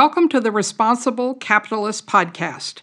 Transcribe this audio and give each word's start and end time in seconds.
Welcome 0.00 0.28
to 0.28 0.40
the 0.40 0.52
Responsible 0.52 1.34
Capitalist 1.34 2.06
Podcast, 2.06 2.82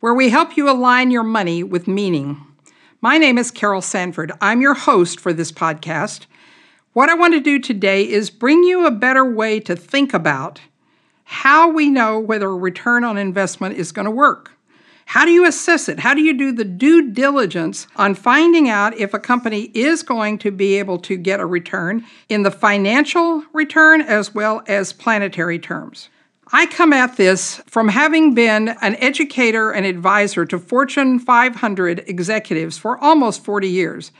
where 0.00 0.14
we 0.14 0.30
help 0.30 0.56
you 0.56 0.70
align 0.70 1.10
your 1.10 1.22
money 1.22 1.62
with 1.62 1.86
meaning. 1.86 2.40
My 3.02 3.18
name 3.18 3.36
is 3.36 3.50
Carol 3.50 3.82
Sanford. 3.82 4.32
I'm 4.40 4.62
your 4.62 4.72
host 4.72 5.20
for 5.20 5.34
this 5.34 5.52
podcast. 5.52 6.24
What 6.94 7.10
I 7.10 7.14
want 7.14 7.34
to 7.34 7.40
do 7.40 7.58
today 7.58 8.08
is 8.08 8.30
bring 8.30 8.64
you 8.64 8.86
a 8.86 8.90
better 8.90 9.22
way 9.22 9.60
to 9.60 9.76
think 9.76 10.14
about 10.14 10.62
how 11.24 11.68
we 11.70 11.90
know 11.90 12.18
whether 12.18 12.48
a 12.48 12.56
return 12.56 13.04
on 13.04 13.18
investment 13.18 13.76
is 13.76 13.92
going 13.92 14.06
to 14.06 14.10
work. 14.10 14.52
How 15.04 15.26
do 15.26 15.32
you 15.32 15.44
assess 15.44 15.90
it? 15.90 15.98
How 15.98 16.14
do 16.14 16.22
you 16.22 16.32
do 16.32 16.52
the 16.52 16.64
due 16.64 17.10
diligence 17.10 17.86
on 17.96 18.14
finding 18.14 18.66
out 18.66 18.96
if 18.96 19.12
a 19.12 19.18
company 19.18 19.64
is 19.74 20.02
going 20.02 20.38
to 20.38 20.50
be 20.50 20.76
able 20.76 21.00
to 21.00 21.18
get 21.18 21.38
a 21.38 21.44
return 21.44 22.06
in 22.30 22.44
the 22.44 22.50
financial 22.50 23.44
return 23.52 24.00
as 24.00 24.34
well 24.34 24.62
as 24.66 24.94
planetary 24.94 25.58
terms? 25.58 26.08
I 26.52 26.66
come 26.66 26.92
at 26.92 27.16
this 27.16 27.56
from 27.66 27.88
having 27.88 28.32
been 28.32 28.68
an 28.80 28.94
educator 28.96 29.72
and 29.72 29.84
advisor 29.84 30.46
to 30.46 30.58
Fortune 30.58 31.18
500 31.18 32.04
executives 32.06 32.78
for 32.78 33.02
almost 33.02 33.44
40 33.44 33.68
years, 33.68 34.12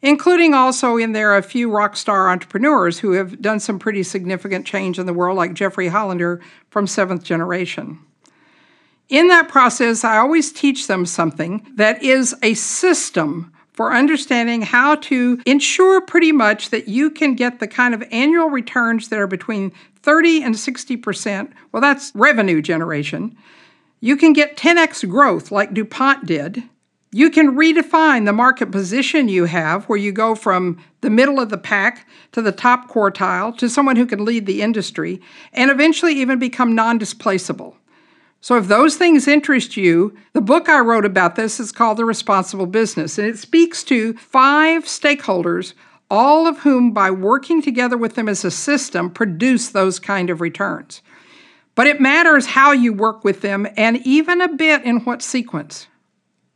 including 0.00 0.54
also 0.54 0.96
in 0.96 1.12
there 1.12 1.36
a 1.36 1.42
few 1.42 1.70
rock 1.70 1.96
star 1.96 2.30
entrepreneurs 2.30 3.00
who 3.00 3.12
have 3.12 3.42
done 3.42 3.60
some 3.60 3.78
pretty 3.78 4.02
significant 4.02 4.66
change 4.66 4.98
in 4.98 5.04
the 5.04 5.12
world, 5.12 5.36
like 5.36 5.52
Jeffrey 5.52 5.90
Hollender 5.90 6.40
from 6.70 6.86
Seventh 6.86 7.22
Generation. 7.22 7.98
In 9.10 9.28
that 9.28 9.48
process, 9.48 10.02
I 10.02 10.16
always 10.16 10.52
teach 10.52 10.86
them 10.86 11.04
something 11.04 11.66
that 11.74 12.02
is 12.02 12.34
a 12.42 12.54
system 12.54 13.52
for 13.76 13.92
understanding 13.92 14.62
how 14.62 14.94
to 14.94 15.38
ensure 15.44 16.00
pretty 16.00 16.32
much 16.32 16.70
that 16.70 16.88
you 16.88 17.10
can 17.10 17.34
get 17.34 17.60
the 17.60 17.68
kind 17.68 17.92
of 17.92 18.02
annual 18.10 18.48
returns 18.48 19.08
that 19.08 19.18
are 19.18 19.26
between 19.26 19.70
30 20.06 20.44
and 20.44 20.54
60%. 20.54 21.52
Well, 21.72 21.80
that's 21.80 22.12
revenue 22.14 22.62
generation. 22.62 23.36
You 23.98 24.16
can 24.16 24.32
get 24.32 24.56
10x 24.56 25.08
growth 25.10 25.50
like 25.50 25.74
DuPont 25.74 26.26
did. 26.26 26.62
You 27.10 27.28
can 27.28 27.56
redefine 27.56 28.24
the 28.24 28.32
market 28.32 28.70
position 28.70 29.28
you 29.28 29.46
have, 29.46 29.84
where 29.86 29.98
you 29.98 30.12
go 30.12 30.36
from 30.36 30.78
the 31.00 31.10
middle 31.10 31.40
of 31.40 31.48
the 31.48 31.58
pack 31.58 32.06
to 32.30 32.40
the 32.40 32.52
top 32.52 32.88
quartile 32.88 33.56
to 33.58 33.68
someone 33.68 33.96
who 33.96 34.06
can 34.06 34.24
lead 34.24 34.46
the 34.46 34.62
industry 34.62 35.20
and 35.52 35.72
eventually 35.72 36.14
even 36.14 36.38
become 36.38 36.76
non 36.76 36.98
displaceable. 36.98 37.76
So, 38.40 38.56
if 38.56 38.68
those 38.68 38.94
things 38.94 39.26
interest 39.26 39.76
you, 39.76 40.16
the 40.34 40.40
book 40.40 40.68
I 40.68 40.78
wrote 40.78 41.04
about 41.04 41.34
this 41.34 41.58
is 41.58 41.72
called 41.72 41.96
The 41.96 42.04
Responsible 42.04 42.66
Business, 42.66 43.18
and 43.18 43.26
it 43.26 43.38
speaks 43.38 43.82
to 43.84 44.12
five 44.18 44.84
stakeholders, 44.84 45.74
all 46.10 46.46
of 46.46 46.58
whom, 46.58 46.92
by 46.92 47.10
working 47.10 47.60
together 47.60 47.96
with 47.96 48.14
them 48.14 48.28
as 48.28 48.44
a 48.44 48.50
system, 48.50 49.10
produce 49.10 49.68
those 49.68 49.98
kind 49.98 50.30
of 50.30 50.40
returns. 50.40 51.02
But 51.74 51.86
it 51.86 52.00
matters 52.00 52.46
how 52.46 52.72
you 52.72 52.92
work 52.92 53.24
with 53.24 53.42
them 53.42 53.66
and 53.76 53.98
even 54.06 54.40
a 54.40 54.48
bit 54.48 54.82
in 54.84 55.00
what 55.00 55.22
sequence. 55.22 55.88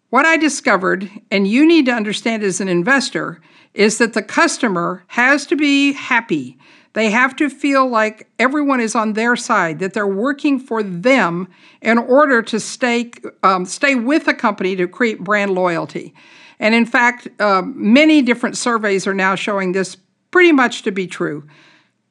What 0.08 0.26
I 0.26 0.36
discovered, 0.36 1.10
and 1.30 1.46
you 1.46 1.66
need 1.66 1.86
to 1.86 1.92
understand 1.92 2.42
as 2.42 2.60
an 2.60 2.68
investor, 2.68 3.40
is 3.74 3.98
that 3.98 4.14
the 4.14 4.22
customer 4.22 5.04
has 5.08 5.46
to 5.46 5.56
be 5.56 5.92
happy 5.92 6.58
they 6.92 7.10
have 7.10 7.36
to 7.36 7.48
feel 7.48 7.88
like 7.88 8.28
everyone 8.38 8.80
is 8.80 8.94
on 8.94 9.12
their 9.12 9.36
side, 9.36 9.78
that 9.78 9.92
they're 9.92 10.06
working 10.06 10.58
for 10.58 10.82
them 10.82 11.48
in 11.80 11.98
order 11.98 12.42
to 12.42 12.58
stay, 12.58 13.12
um, 13.42 13.64
stay 13.64 13.94
with 13.94 14.26
a 14.26 14.34
company 14.34 14.74
to 14.76 14.88
create 14.88 15.22
brand 15.22 15.52
loyalty. 15.52 16.12
And 16.60 16.74
in 16.74 16.86
fact, 16.86 17.26
uh, 17.40 17.62
many 17.64 18.22
different 18.22 18.56
surveys 18.56 19.06
are 19.06 19.14
now 19.14 19.34
showing 19.34 19.72
this 19.72 19.96
pretty 20.30 20.52
much 20.52 20.82
to 20.82 20.92
be 20.92 21.08
true. 21.08 21.48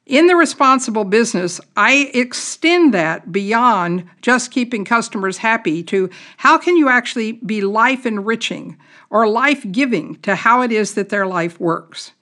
In 0.08 0.26
the 0.26 0.36
responsible 0.36 1.06
business, 1.06 1.62
I 1.78 2.10
extend 2.16 2.96
that 2.96 3.32
beyond 3.32 4.10
just 4.24 4.50
keeping 4.50 4.84
customers 4.84 5.38
happy 5.38 5.84
to 5.84 6.10
how 6.38 6.58
can 6.58 6.76
you 6.76 6.90
actually 6.90 7.34
be 7.34 7.62
life 7.62 8.08
enriching 8.08 8.76
or 9.12 9.28
life 9.28 9.64
giving 9.72 10.16
to 10.22 10.34
how 10.34 10.64
it 10.64 10.72
is 10.72 10.96
that 10.96 11.10
their 11.10 11.28
life 11.28 11.60
works. 11.60 12.14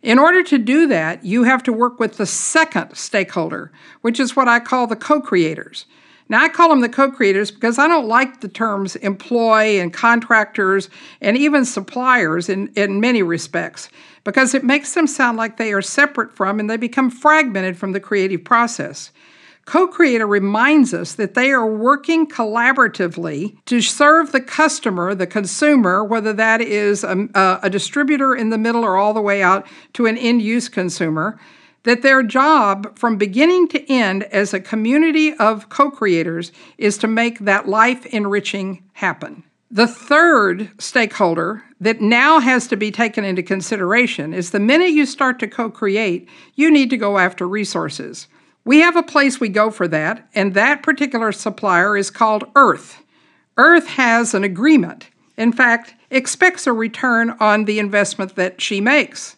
In 0.00 0.20
order 0.20 0.44
to 0.44 0.58
do 0.58 0.86
that, 0.86 1.24
you 1.24 1.42
have 1.42 1.64
to 1.64 1.72
work 1.72 1.98
with 1.98 2.18
the 2.18 2.26
second 2.26 2.94
stakeholder, 2.94 3.72
which 4.00 4.20
is 4.20 4.36
what 4.36 4.46
I 4.46 4.60
call 4.60 4.86
the 4.86 4.94
co 4.94 5.20
creators. 5.20 5.86
Now, 6.28 6.42
I 6.42 6.48
call 6.48 6.68
them 6.68 6.80
the 6.80 6.88
co 6.88 7.10
creators 7.10 7.50
because 7.50 7.78
I 7.78 7.88
don't 7.88 8.06
like 8.06 8.40
the 8.40 8.48
terms 8.48 8.96
employee 8.96 9.78
and 9.78 9.92
contractors 9.92 10.90
and 11.20 11.36
even 11.36 11.64
suppliers 11.64 12.48
in, 12.48 12.68
in 12.76 13.00
many 13.00 13.22
respects, 13.22 13.88
because 14.24 14.54
it 14.54 14.64
makes 14.64 14.94
them 14.94 15.06
sound 15.06 15.38
like 15.38 15.56
they 15.56 15.72
are 15.72 15.82
separate 15.82 16.32
from 16.32 16.60
and 16.60 16.68
they 16.68 16.76
become 16.76 17.10
fragmented 17.10 17.78
from 17.78 17.92
the 17.92 18.00
creative 18.00 18.44
process. 18.44 19.10
Co 19.68 19.86
creator 19.86 20.26
reminds 20.26 20.94
us 20.94 21.14
that 21.14 21.34
they 21.34 21.50
are 21.50 21.66
working 21.66 22.26
collaboratively 22.26 23.58
to 23.66 23.82
serve 23.82 24.32
the 24.32 24.40
customer, 24.40 25.14
the 25.14 25.26
consumer, 25.26 26.02
whether 26.02 26.32
that 26.32 26.62
is 26.62 27.04
a, 27.04 27.28
a, 27.62 27.68
distributor 27.68 28.34
in 28.34 28.48
the 28.48 28.56
middle 28.56 28.82
or 28.82 28.96
all 28.96 29.12
the 29.12 29.20
way 29.20 29.42
out 29.42 29.66
to 29.92 30.06
an 30.06 30.16
end 30.16 30.40
use 30.40 30.70
consumer, 30.70 31.38
that 31.88 32.02
their 32.02 32.22
job 32.22 32.98
from 32.98 33.16
beginning 33.16 33.66
to 33.66 33.90
end 33.90 34.22
as 34.24 34.52
a 34.52 34.60
community 34.60 35.32
of 35.32 35.70
co 35.70 35.90
creators 35.90 36.52
is 36.76 36.98
to 36.98 37.08
make 37.08 37.38
that 37.38 37.66
life 37.66 38.04
enriching 38.04 38.84
happen. 38.92 39.42
The 39.70 39.86
third 39.86 40.70
stakeholder 40.78 41.64
that 41.80 42.02
now 42.02 42.40
has 42.40 42.66
to 42.66 42.76
be 42.76 42.90
taken 42.90 43.24
into 43.24 43.42
consideration 43.42 44.34
is 44.34 44.50
the 44.50 44.60
minute 44.60 44.90
you 44.90 45.06
start 45.06 45.38
to 45.38 45.48
co 45.48 45.70
create, 45.70 46.28
you 46.56 46.70
need 46.70 46.90
to 46.90 46.98
go 46.98 47.16
after 47.16 47.48
resources. 47.48 48.26
We 48.66 48.80
have 48.80 48.96
a 48.96 49.02
place 49.02 49.40
we 49.40 49.48
go 49.48 49.70
for 49.70 49.88
that, 49.88 50.28
and 50.34 50.52
that 50.52 50.82
particular 50.82 51.32
supplier 51.32 51.96
is 51.96 52.10
called 52.10 52.50
Earth. 52.54 53.02
Earth 53.56 53.86
has 53.86 54.34
an 54.34 54.44
agreement, 54.44 55.08
in 55.38 55.54
fact, 55.54 55.94
expects 56.10 56.66
a 56.66 56.72
return 56.74 57.30
on 57.40 57.64
the 57.64 57.78
investment 57.78 58.36
that 58.36 58.60
she 58.60 58.82
makes. 58.82 59.37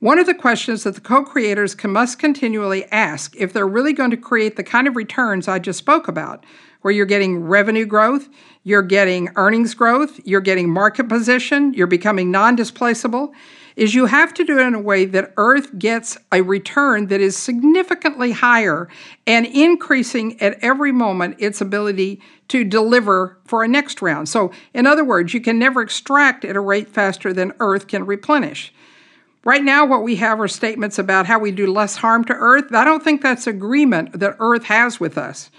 One 0.00 0.18
of 0.18 0.24
the 0.24 0.32
questions 0.32 0.84
that 0.84 0.94
the 0.94 1.02
co 1.02 1.22
creators 1.22 1.76
must 1.84 2.18
continually 2.18 2.86
ask 2.86 3.36
if 3.36 3.52
they're 3.52 3.68
really 3.68 3.92
going 3.92 4.10
to 4.12 4.16
create 4.16 4.56
the 4.56 4.64
kind 4.64 4.88
of 4.88 4.96
returns 4.96 5.46
I 5.46 5.58
just 5.58 5.78
spoke 5.78 6.08
about, 6.08 6.46
where 6.80 6.92
you're 6.92 7.04
getting 7.04 7.44
revenue 7.44 7.84
growth, 7.84 8.30
you're 8.62 8.80
getting 8.80 9.28
earnings 9.36 9.74
growth, 9.74 10.18
you're 10.24 10.40
getting 10.40 10.70
market 10.70 11.06
position, 11.06 11.74
you're 11.74 11.86
becoming 11.86 12.30
non 12.30 12.56
displaceable, 12.56 13.34
is 13.76 13.94
you 13.94 14.06
have 14.06 14.32
to 14.32 14.44
do 14.44 14.58
it 14.58 14.66
in 14.66 14.74
a 14.74 14.80
way 14.80 15.04
that 15.04 15.34
Earth 15.36 15.78
gets 15.78 16.16
a 16.32 16.40
return 16.40 17.08
that 17.08 17.20
is 17.20 17.36
significantly 17.36 18.32
higher 18.32 18.88
and 19.26 19.44
increasing 19.44 20.40
at 20.40 20.58
every 20.62 20.92
moment 20.92 21.36
its 21.38 21.60
ability 21.60 22.22
to 22.48 22.64
deliver 22.64 23.36
for 23.44 23.64
a 23.64 23.68
next 23.68 24.00
round. 24.00 24.30
So, 24.30 24.50
in 24.72 24.86
other 24.86 25.04
words, 25.04 25.34
you 25.34 25.42
can 25.42 25.58
never 25.58 25.82
extract 25.82 26.46
at 26.46 26.56
a 26.56 26.60
rate 26.60 26.88
faster 26.88 27.34
than 27.34 27.52
Earth 27.60 27.86
can 27.86 28.06
replenish. 28.06 28.72
Right 29.42 29.64
now, 29.64 29.86
what 29.86 30.02
we 30.02 30.16
have 30.16 30.38
are 30.40 30.48
statements 30.48 30.98
about 30.98 31.26
how 31.26 31.38
we 31.38 31.50
do 31.50 31.72
less 31.72 31.96
harm 31.96 32.24
to 32.24 32.34
Earth. 32.34 32.74
I 32.74 32.84
don't 32.84 33.02
think 33.02 33.22
that's 33.22 33.46
agreement 33.46 34.18
that 34.18 34.36
Earth 34.38 34.64
has 34.64 35.00
with 35.00 35.16
us. 35.16 35.50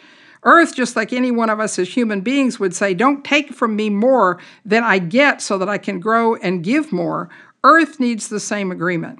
Earth, 0.44 0.76
just 0.76 0.96
like 0.96 1.14
any 1.14 1.32
one 1.32 1.50
of 1.50 1.60
us 1.60 1.80
as 1.80 1.90
human 1.90 2.22
beings 2.22 2.60
would 2.60 2.76
say, 2.76 2.94
don't 2.94 3.24
take 3.24 3.54
from 3.54 3.76
me 3.76 3.90
more 3.90 4.40
than 4.66 4.84
I 4.84 5.00
get 5.00 5.42
so 5.42 5.58
that 5.58 5.70
I 5.70 5.78
can 5.78 6.00
grow 6.00 6.36
and 6.36 6.64
give 6.64 6.92
more. 6.92 7.30
Earth 7.64 8.00
needs 8.00 8.28
the 8.28 8.40
same 8.40 8.72
agreement. 8.72 9.20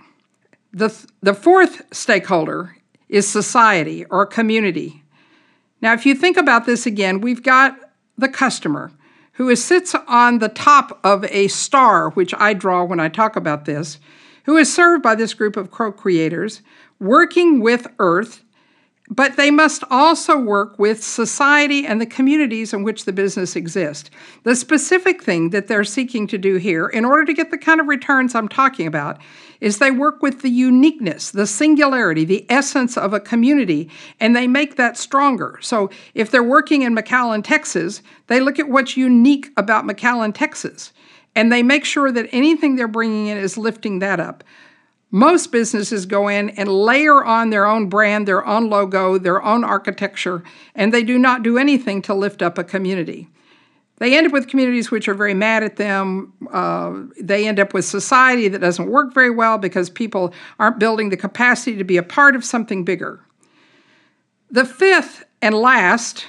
The, 0.74 0.90
th- 0.90 1.08
the 1.22 1.34
fourth 1.34 1.82
stakeholder 1.94 2.78
is 3.10 3.28
society 3.28 4.06
or 4.06 4.26
community. 4.26 5.04
Now, 5.82 5.94
if 5.94 6.06
you 6.06 6.16
think 6.16 6.38
about 6.38 6.66
this 6.66 6.86
again, 6.86 7.22
we've 7.22 7.44
got 7.44 7.78
the 8.18 8.30
customer 8.30 8.92
who 9.34 9.56
sits 9.56 9.96
on 10.08 10.40
the 10.40 10.50
top 10.50 11.00
of 11.04 11.26
a 11.26 11.48
star, 11.48 12.12
which 12.12 12.34
I 12.38 12.54
draw 12.54 12.84
when 12.84 13.00
I 13.00 13.10
talk 13.10 13.36
about 13.36 13.66
this, 13.66 14.00
who 14.46 14.58
is 14.58 14.74
served 14.74 15.04
by 15.04 15.16
this 15.16 15.34
group 15.34 15.58
of 15.58 15.72
co 15.72 15.92
creators, 15.92 16.62
working 17.00 17.62
with 17.62 17.88
Earth 18.00 18.44
but 19.12 19.36
they 19.36 19.52
must 19.52 19.84
also 19.92 20.40
work 20.40 20.80
with 20.80 21.04
society 21.04 21.86
and 21.86 22.00
the 22.00 22.06
communities 22.06 22.74
in 22.74 22.82
which 22.82 23.04
the 23.04 23.12
business 23.12 23.58
exists. 23.58 24.10
The 24.44 24.56
specific 24.56 25.22
thing 25.22 25.50
that 25.50 25.68
they're 25.68 25.84
seeking 25.84 26.28
to 26.28 26.38
do 26.38 26.56
here, 26.56 26.88
in 26.88 27.04
order 27.04 27.26
to 27.26 27.34
get 27.34 27.52
the 27.52 27.58
kind 27.58 27.82
of 27.82 27.88
returns 27.88 28.34
I'm 28.34 28.48
talking 28.48 28.88
about, 28.88 29.20
is 29.60 29.78
they 29.78 29.92
work 29.92 30.22
with 30.24 30.42
the 30.42 30.50
uniqueness, 30.50 31.30
the 31.30 31.46
singularity, 31.46 32.24
the 32.24 32.46
essence 32.50 32.98
of 32.98 33.14
a 33.14 33.20
community, 33.20 33.90
and 34.22 34.34
they 34.34 34.48
make 34.48 34.78
that 34.78 34.98
stronger. 34.98 35.60
So 35.62 35.90
if 36.16 36.32
they're 36.32 36.42
working 36.42 36.82
in 36.82 36.96
McAllen, 36.96 37.44
Texas, 37.44 38.02
they 38.28 38.40
look 38.40 38.60
at 38.60 38.70
what's 38.70 38.96
unique 38.96 39.52
about 39.58 39.84
McAllen, 39.84 40.34
Texas, 40.34 40.94
and 41.36 41.52
they 41.52 41.64
make 41.64 41.86
sure 41.86 42.12
that 42.12 42.30
anything 42.32 42.76
they're 42.76 42.88
bringing 42.88 43.28
in 43.28 43.38
is 43.38 43.58
lifting 43.58 44.00
that 44.00 44.20
up. 44.20 44.44
Most 45.12 45.52
businesses 45.52 46.06
go 46.06 46.30
in 46.30 46.52
and 46.52 46.70
layer 46.70 47.24
on 47.24 47.50
their 47.50 47.66
own 47.66 47.90
brand, 47.90 48.28
their 48.28 48.46
own 48.46 48.70
logo, 48.70 49.18
their 49.18 49.44
own 49.44 49.64
architecture, 49.64 50.44
and 50.74 50.94
they 50.94 51.04
do 51.04 51.20
not 51.20 51.44
do 51.44 51.58
anything 51.58 52.02
to 52.04 52.14
lift 52.14 52.42
up 52.42 52.58
a 52.58 52.64
community. 52.64 53.28
They 53.98 54.18
end 54.18 54.26
up 54.26 54.34
with 54.34 54.48
communities 54.48 54.90
which 54.90 55.08
are 55.08 55.14
very 55.14 55.36
mad 55.36 55.64
at 55.64 55.76
them. 55.76 56.34
Uh, 56.52 57.02
they 57.22 57.48
end 57.48 57.60
up 57.60 57.74
with 57.74 57.86
society 57.86 58.48
that 58.48 58.60
doesn't 58.60 58.90
work 58.90 59.14
very 59.14 59.30
well 59.30 59.60
because 59.60 59.92
people 59.92 60.34
aren't 60.58 60.80
building 60.80 61.10
the 61.10 61.18
capacity 61.18 61.78
to 61.78 61.84
be 61.84 61.98
a 61.98 62.04
part 62.04 62.36
of 62.36 62.44
something 62.44 62.84
bigger. 62.84 63.20
The 64.50 64.66
fifth 64.66 65.24
and 65.42 65.54
last 65.54 66.26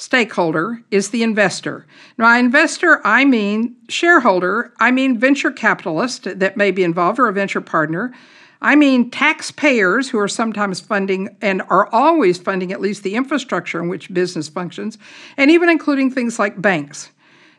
stakeholder 0.00 0.82
is 0.90 1.10
the 1.10 1.22
investor. 1.22 1.86
Now, 2.16 2.24
by 2.24 2.38
investor, 2.38 3.06
I 3.06 3.26
mean 3.26 3.76
shareholder, 3.90 4.72
I 4.80 4.90
mean 4.90 5.18
venture 5.18 5.50
capitalist 5.50 6.24
that 6.24 6.56
may 6.56 6.70
be 6.70 6.82
involved 6.82 7.18
or 7.18 7.28
a 7.28 7.34
venture 7.34 7.60
partner. 7.60 8.14
I 8.62 8.76
mean 8.76 9.10
taxpayers 9.10 10.08
who 10.08 10.18
are 10.18 10.28
sometimes 10.28 10.80
funding 10.80 11.36
and 11.42 11.60
are 11.68 11.86
always 11.92 12.38
funding 12.38 12.72
at 12.72 12.80
least 12.80 13.02
the 13.02 13.14
infrastructure 13.14 13.78
in 13.78 13.88
which 13.88 14.12
business 14.12 14.48
functions, 14.48 14.96
and 15.36 15.50
even 15.50 15.68
including 15.68 16.10
things 16.10 16.38
like 16.38 16.62
banks. 16.62 17.10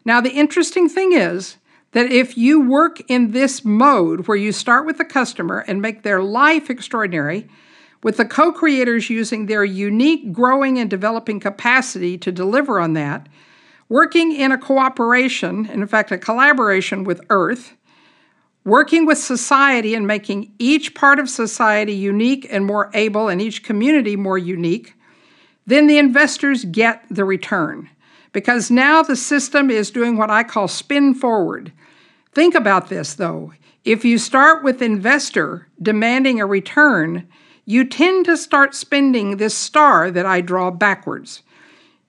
Now, 0.03 0.19
the 0.19 0.31
interesting 0.31 0.89
thing 0.89 1.13
is 1.13 1.57
that 1.91 2.11
if 2.11 2.37
you 2.37 2.59
work 2.59 3.01
in 3.07 3.33
this 3.33 3.63
mode 3.63 4.27
where 4.27 4.37
you 4.37 4.51
start 4.51 4.87
with 4.87 4.97
the 4.97 5.05
customer 5.05 5.59
and 5.67 5.79
make 5.79 6.01
their 6.01 6.23
life 6.23 6.71
extraordinary, 6.71 7.47
with 8.03 8.17
the 8.17 8.25
co 8.25 8.51
creators 8.51 9.09
using 9.09 9.45
their 9.45 9.63
unique 9.63 10.31
growing 10.31 10.77
and 10.79 10.89
developing 10.89 11.39
capacity 11.39 12.17
to 12.17 12.31
deliver 12.31 12.79
on 12.79 12.93
that, 12.93 13.27
working 13.89 14.31
in 14.31 14.51
a 14.51 14.57
cooperation, 14.57 15.65
in 15.67 15.85
fact, 15.87 16.11
a 16.11 16.17
collaboration 16.17 17.03
with 17.03 17.21
Earth, 17.29 17.75
working 18.63 19.05
with 19.05 19.17
society 19.17 19.95
and 19.95 20.05
making 20.05 20.53
each 20.59 20.93
part 20.93 21.19
of 21.19 21.29
society 21.29 21.93
unique 21.93 22.47
and 22.51 22.65
more 22.65 22.89
able 22.93 23.27
and 23.27 23.41
each 23.41 23.63
community 23.63 24.15
more 24.15 24.37
unique, 24.37 24.93
then 25.65 25.87
the 25.87 25.97
investors 25.97 26.65
get 26.65 27.03
the 27.09 27.25
return. 27.25 27.89
Because 28.33 28.71
now 28.71 29.03
the 29.03 29.15
system 29.15 29.69
is 29.69 29.91
doing 29.91 30.15
what 30.15 30.29
I 30.29 30.43
call 30.43 30.67
spin 30.67 31.13
forward. 31.13 31.71
Think 32.33 32.55
about 32.55 32.89
this 32.89 33.13
though. 33.13 33.53
If 33.83 34.05
you 34.05 34.17
start 34.17 34.63
with 34.63 34.81
investor 34.81 35.67
demanding 35.81 36.39
a 36.39 36.45
return, 36.45 37.27
you 37.71 37.85
tend 37.85 38.25
to 38.25 38.35
start 38.35 38.75
spending 38.75 39.37
this 39.37 39.55
star 39.55 40.11
that 40.11 40.25
I 40.25 40.41
draw 40.41 40.71
backwards. 40.71 41.41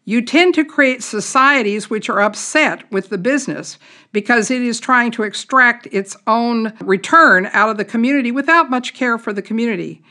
You 0.05 0.21
tend 0.21 0.57
to 0.57 0.65
create 0.65 1.05
societies 1.05 1.89
which 1.89 2.09
are 2.09 2.21
upset 2.21 2.91
with 2.91 3.11
the 3.11 3.17
business 3.17 3.79
because 4.11 4.51
it 4.51 4.61
is 4.61 4.81
trying 4.81 5.13
to 5.13 5.23
extract 5.23 5.87
its 5.93 6.17
own 6.27 6.73
return 6.81 7.49
out 7.53 7.69
of 7.69 7.77
the 7.77 7.85
community 7.85 8.33
without 8.33 8.71
much 8.71 8.93
care 8.93 9.19
for 9.19 9.33
the 9.33 9.41
community, 9.41 10.03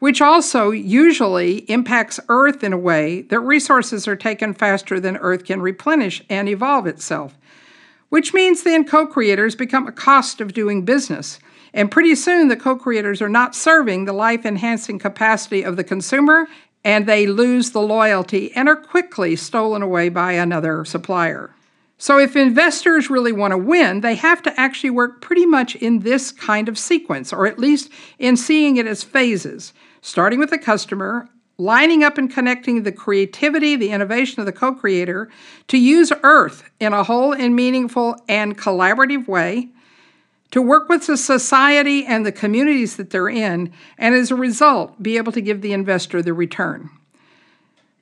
which 0.00 0.20
also 0.20 0.72
usually 0.72 1.58
impacts 1.70 2.18
Earth 2.28 2.64
in 2.64 2.72
a 2.72 2.78
way 2.78 3.22
that 3.22 3.38
resources 3.38 4.08
are 4.08 4.16
taken 4.16 4.52
faster 4.52 4.98
than 4.98 5.16
Earth 5.18 5.44
can 5.44 5.62
replenish 5.62 6.24
and 6.28 6.48
evolve 6.48 6.88
itself, 6.88 7.38
which 8.08 8.34
means 8.34 8.64
then 8.64 8.84
co 8.84 9.06
creators 9.06 9.54
become 9.54 9.86
a 9.86 9.92
cost 9.92 10.40
of 10.40 10.52
doing 10.52 10.84
business. 10.84 11.38
And 11.74 11.90
pretty 11.90 12.14
soon, 12.14 12.48
the 12.48 12.56
co 12.56 12.76
creators 12.76 13.22
are 13.22 13.28
not 13.28 13.54
serving 13.54 14.04
the 14.04 14.12
life 14.12 14.44
enhancing 14.44 14.98
capacity 14.98 15.62
of 15.62 15.76
the 15.76 15.84
consumer, 15.84 16.46
and 16.84 17.06
they 17.06 17.26
lose 17.26 17.70
the 17.70 17.80
loyalty 17.80 18.52
and 18.54 18.68
are 18.68 18.76
quickly 18.76 19.36
stolen 19.36 19.82
away 19.82 20.08
by 20.08 20.32
another 20.32 20.84
supplier. 20.84 21.54
So, 21.96 22.18
if 22.18 22.36
investors 22.36 23.08
really 23.08 23.32
want 23.32 23.52
to 23.52 23.58
win, 23.58 24.00
they 24.00 24.16
have 24.16 24.42
to 24.42 24.60
actually 24.60 24.90
work 24.90 25.20
pretty 25.20 25.46
much 25.46 25.76
in 25.76 26.00
this 26.00 26.30
kind 26.32 26.68
of 26.68 26.78
sequence, 26.78 27.32
or 27.32 27.46
at 27.46 27.58
least 27.58 27.90
in 28.18 28.36
seeing 28.36 28.76
it 28.76 28.86
as 28.86 29.04
phases, 29.04 29.72
starting 30.00 30.40
with 30.40 30.50
the 30.50 30.58
customer, 30.58 31.28
lining 31.58 32.02
up 32.02 32.18
and 32.18 32.30
connecting 32.30 32.82
the 32.82 32.92
creativity, 32.92 33.76
the 33.76 33.90
innovation 33.92 34.40
of 34.40 34.46
the 34.46 34.52
co 34.52 34.74
creator 34.74 35.30
to 35.68 35.78
use 35.78 36.12
Earth 36.22 36.68
in 36.80 36.92
a 36.92 37.04
whole 37.04 37.32
and 37.32 37.56
meaningful 37.56 38.16
and 38.28 38.58
collaborative 38.58 39.26
way 39.28 39.70
to 40.52 40.62
work 40.62 40.88
with 40.88 41.06
the 41.06 41.16
society 41.16 42.06
and 42.06 42.24
the 42.24 42.32
communities 42.32 42.96
that 42.96 43.10
they're 43.10 43.28
in, 43.28 43.72
and 43.98 44.14
as 44.14 44.30
a 44.30 44.36
result, 44.36 45.02
be 45.02 45.16
able 45.16 45.32
to 45.32 45.40
give 45.40 45.62
the 45.62 45.72
investor 45.72 46.22
the 46.22 46.32
return. 46.32 46.90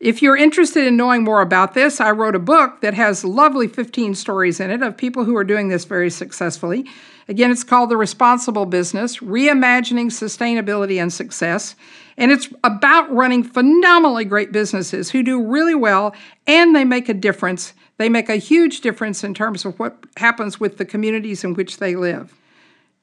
If 0.00 0.22
you're 0.22 0.36
interested 0.36 0.86
in 0.86 0.96
knowing 0.96 1.24
more 1.24 1.42
about 1.42 1.74
this, 1.74 2.00
I 2.00 2.10
wrote 2.10 2.34
a 2.34 2.40
book 2.40 2.80
that 2.80 2.94
has 2.94 3.22
lovely 3.22 3.68
15 3.68 4.14
stories 4.14 4.58
in 4.58 4.70
it 4.70 4.82
of 4.82 4.96
people 4.96 5.24
who 5.24 5.36
are 5.36 5.44
doing 5.44 5.68
this 5.68 5.84
very 5.84 6.10
successfully. 6.10 6.86
Again, 7.28 7.50
it's 7.50 7.62
called 7.62 7.90
The 7.90 7.98
Responsible 7.98 8.66
Business 8.66 9.18
Reimagining 9.18 10.06
Sustainability 10.06 11.00
and 11.00 11.12
Success. 11.12 11.76
And 12.16 12.32
it's 12.32 12.48
about 12.64 13.12
running 13.12 13.44
phenomenally 13.44 14.24
great 14.24 14.52
businesses 14.52 15.10
who 15.10 15.22
do 15.22 15.40
really 15.40 15.74
well 15.74 16.14
and 16.46 16.74
they 16.74 16.84
make 16.84 17.10
a 17.10 17.14
difference. 17.14 17.74
They 17.98 18.08
make 18.08 18.30
a 18.30 18.36
huge 18.36 18.80
difference 18.80 19.22
in 19.22 19.34
terms 19.34 19.66
of 19.66 19.78
what 19.78 20.02
happens 20.16 20.58
with 20.58 20.78
the 20.78 20.86
communities 20.86 21.44
in 21.44 21.54
which 21.54 21.76
they 21.76 21.94
live. 21.94 22.34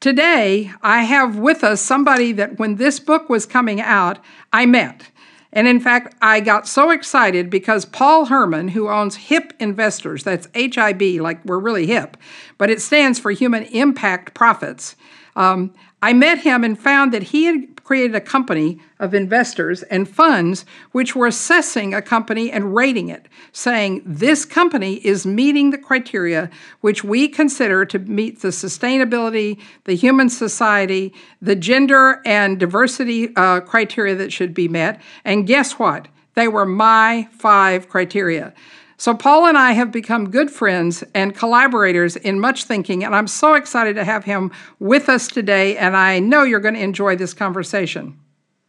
Today, 0.00 0.70
I 0.80 1.02
have 1.02 1.38
with 1.38 1.64
us 1.64 1.80
somebody 1.80 2.30
that 2.32 2.56
when 2.56 2.76
this 2.76 3.00
book 3.00 3.28
was 3.28 3.46
coming 3.46 3.80
out, 3.80 4.20
I 4.52 4.64
met. 4.64 5.10
And 5.52 5.66
in 5.66 5.80
fact, 5.80 6.14
I 6.22 6.38
got 6.38 6.68
so 6.68 6.90
excited 6.90 7.50
because 7.50 7.84
Paul 7.84 8.26
Herman, 8.26 8.68
who 8.68 8.88
owns 8.88 9.16
HIP 9.16 9.54
Investors, 9.58 10.22
that's 10.22 10.46
HIP, 10.54 11.20
like 11.20 11.44
we're 11.44 11.58
really 11.58 11.86
hip, 11.86 12.16
but 12.58 12.70
it 12.70 12.80
stands 12.80 13.18
for 13.18 13.32
Human 13.32 13.64
Impact 13.64 14.34
Profits. 14.34 14.94
Um, 15.34 15.74
I 16.00 16.12
met 16.12 16.38
him 16.38 16.62
and 16.62 16.78
found 16.78 17.12
that 17.12 17.24
he 17.24 17.46
had 17.46 17.77
created 17.88 18.14
a 18.14 18.20
company 18.20 18.78
of 18.98 19.14
investors 19.14 19.82
and 19.84 20.06
funds 20.06 20.66
which 20.92 21.16
were 21.16 21.26
assessing 21.26 21.94
a 21.94 22.02
company 22.02 22.52
and 22.52 22.74
rating 22.74 23.08
it, 23.08 23.26
saying 23.50 24.02
this 24.04 24.44
company 24.44 24.96
is 24.96 25.24
meeting 25.24 25.70
the 25.70 25.78
criteria 25.78 26.50
which 26.82 27.02
we 27.02 27.26
consider 27.26 27.86
to 27.86 27.98
meet 28.00 28.42
the 28.42 28.48
sustainability, 28.48 29.58
the 29.84 29.96
human 29.96 30.28
society, 30.28 31.14
the 31.40 31.56
gender 31.56 32.20
and 32.26 32.60
diversity 32.60 33.34
uh, 33.36 33.58
criteria 33.60 34.14
that 34.14 34.34
should 34.34 34.52
be 34.52 34.68
met. 34.68 35.00
And 35.24 35.46
guess 35.46 35.78
what? 35.78 36.08
They 36.34 36.46
were 36.46 36.66
my 36.66 37.26
five 37.32 37.88
criteria. 37.88 38.52
So, 39.00 39.14
Paul 39.14 39.46
and 39.46 39.56
I 39.56 39.72
have 39.72 39.92
become 39.92 40.28
good 40.28 40.50
friends 40.50 41.04
and 41.14 41.32
collaborators 41.32 42.16
in 42.16 42.40
much 42.40 42.64
thinking, 42.64 43.04
and 43.04 43.14
I'm 43.14 43.28
so 43.28 43.54
excited 43.54 43.94
to 43.94 44.02
have 44.02 44.24
him 44.24 44.50
with 44.80 45.08
us 45.08 45.28
today, 45.28 45.76
and 45.76 45.96
I 45.96 46.18
know 46.18 46.42
you're 46.42 46.58
going 46.58 46.74
to 46.74 46.82
enjoy 46.82 47.14
this 47.14 47.32
conversation. 47.32 48.18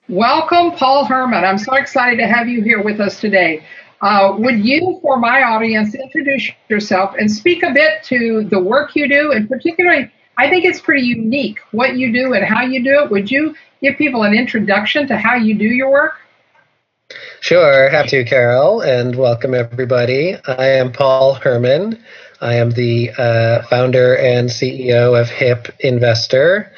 Welcome, 0.07 0.73
Paul 0.73 1.05
Herman. 1.05 1.43
I'm 1.43 1.57
so 1.57 1.73
excited 1.73 2.17
to 2.17 2.27
have 2.27 2.47
you 2.47 2.61
here 2.61 2.79
with 2.79 2.99
us 2.99 3.19
today. 3.19 3.65
Uh, 4.01 4.35
would 4.37 4.63
you, 4.63 4.99
for 5.01 5.17
my 5.17 5.41
audience, 5.41 5.95
introduce 5.95 6.51
yourself 6.69 7.15
and 7.17 7.29
speak 7.31 7.63
a 7.63 7.73
bit 7.73 8.03
to 8.03 8.43
the 8.51 8.59
work 8.59 8.95
you 8.95 9.09
do, 9.09 9.31
and 9.31 9.49
particularly, 9.49 10.11
I 10.37 10.47
think 10.47 10.63
it's 10.63 10.79
pretty 10.79 11.07
unique 11.07 11.57
what 11.71 11.95
you 11.95 12.13
do 12.13 12.33
and 12.33 12.45
how 12.45 12.61
you 12.61 12.83
do 12.83 13.01
it. 13.03 13.09
Would 13.09 13.31
you 13.31 13.55
give 13.81 13.97
people 13.97 14.21
an 14.21 14.35
introduction 14.35 15.07
to 15.07 15.17
how 15.17 15.37
you 15.37 15.55
do 15.55 15.65
your 15.65 15.89
work? 15.89 16.13
Sure, 17.39 17.89
happy 17.89 18.09
to, 18.09 18.23
Carol, 18.23 18.81
and 18.81 19.15
welcome 19.15 19.55
everybody. 19.55 20.35
I 20.45 20.67
am 20.67 20.91
Paul 20.91 21.33
Herman. 21.33 22.03
I 22.39 22.55
am 22.55 22.69
the 22.69 23.09
uh, 23.17 23.63
founder 23.63 24.15
and 24.15 24.47
CEO 24.47 25.19
of 25.19 25.27
HIP 25.27 25.69
Investor. 25.79 26.71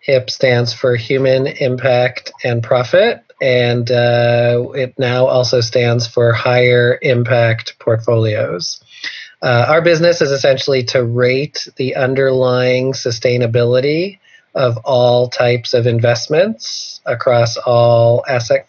HIP 0.00 0.30
stands 0.30 0.72
for 0.72 0.96
Human 0.96 1.46
Impact 1.46 2.32
and 2.42 2.62
Profit, 2.62 3.22
and 3.42 3.90
uh, 3.90 4.68
it 4.74 4.98
now 4.98 5.26
also 5.26 5.60
stands 5.60 6.06
for 6.06 6.32
Higher 6.32 6.98
Impact 7.02 7.78
Portfolios. 7.78 8.82
Uh, 9.42 9.66
our 9.68 9.82
business 9.82 10.22
is 10.22 10.30
essentially 10.30 10.82
to 10.84 11.04
rate 11.04 11.68
the 11.76 11.96
underlying 11.96 12.92
sustainability 12.92 14.18
of 14.54 14.78
all 14.78 15.28
types 15.28 15.74
of 15.74 15.86
investments 15.86 17.02
across 17.04 17.58
all 17.58 18.24
asset 18.26 18.66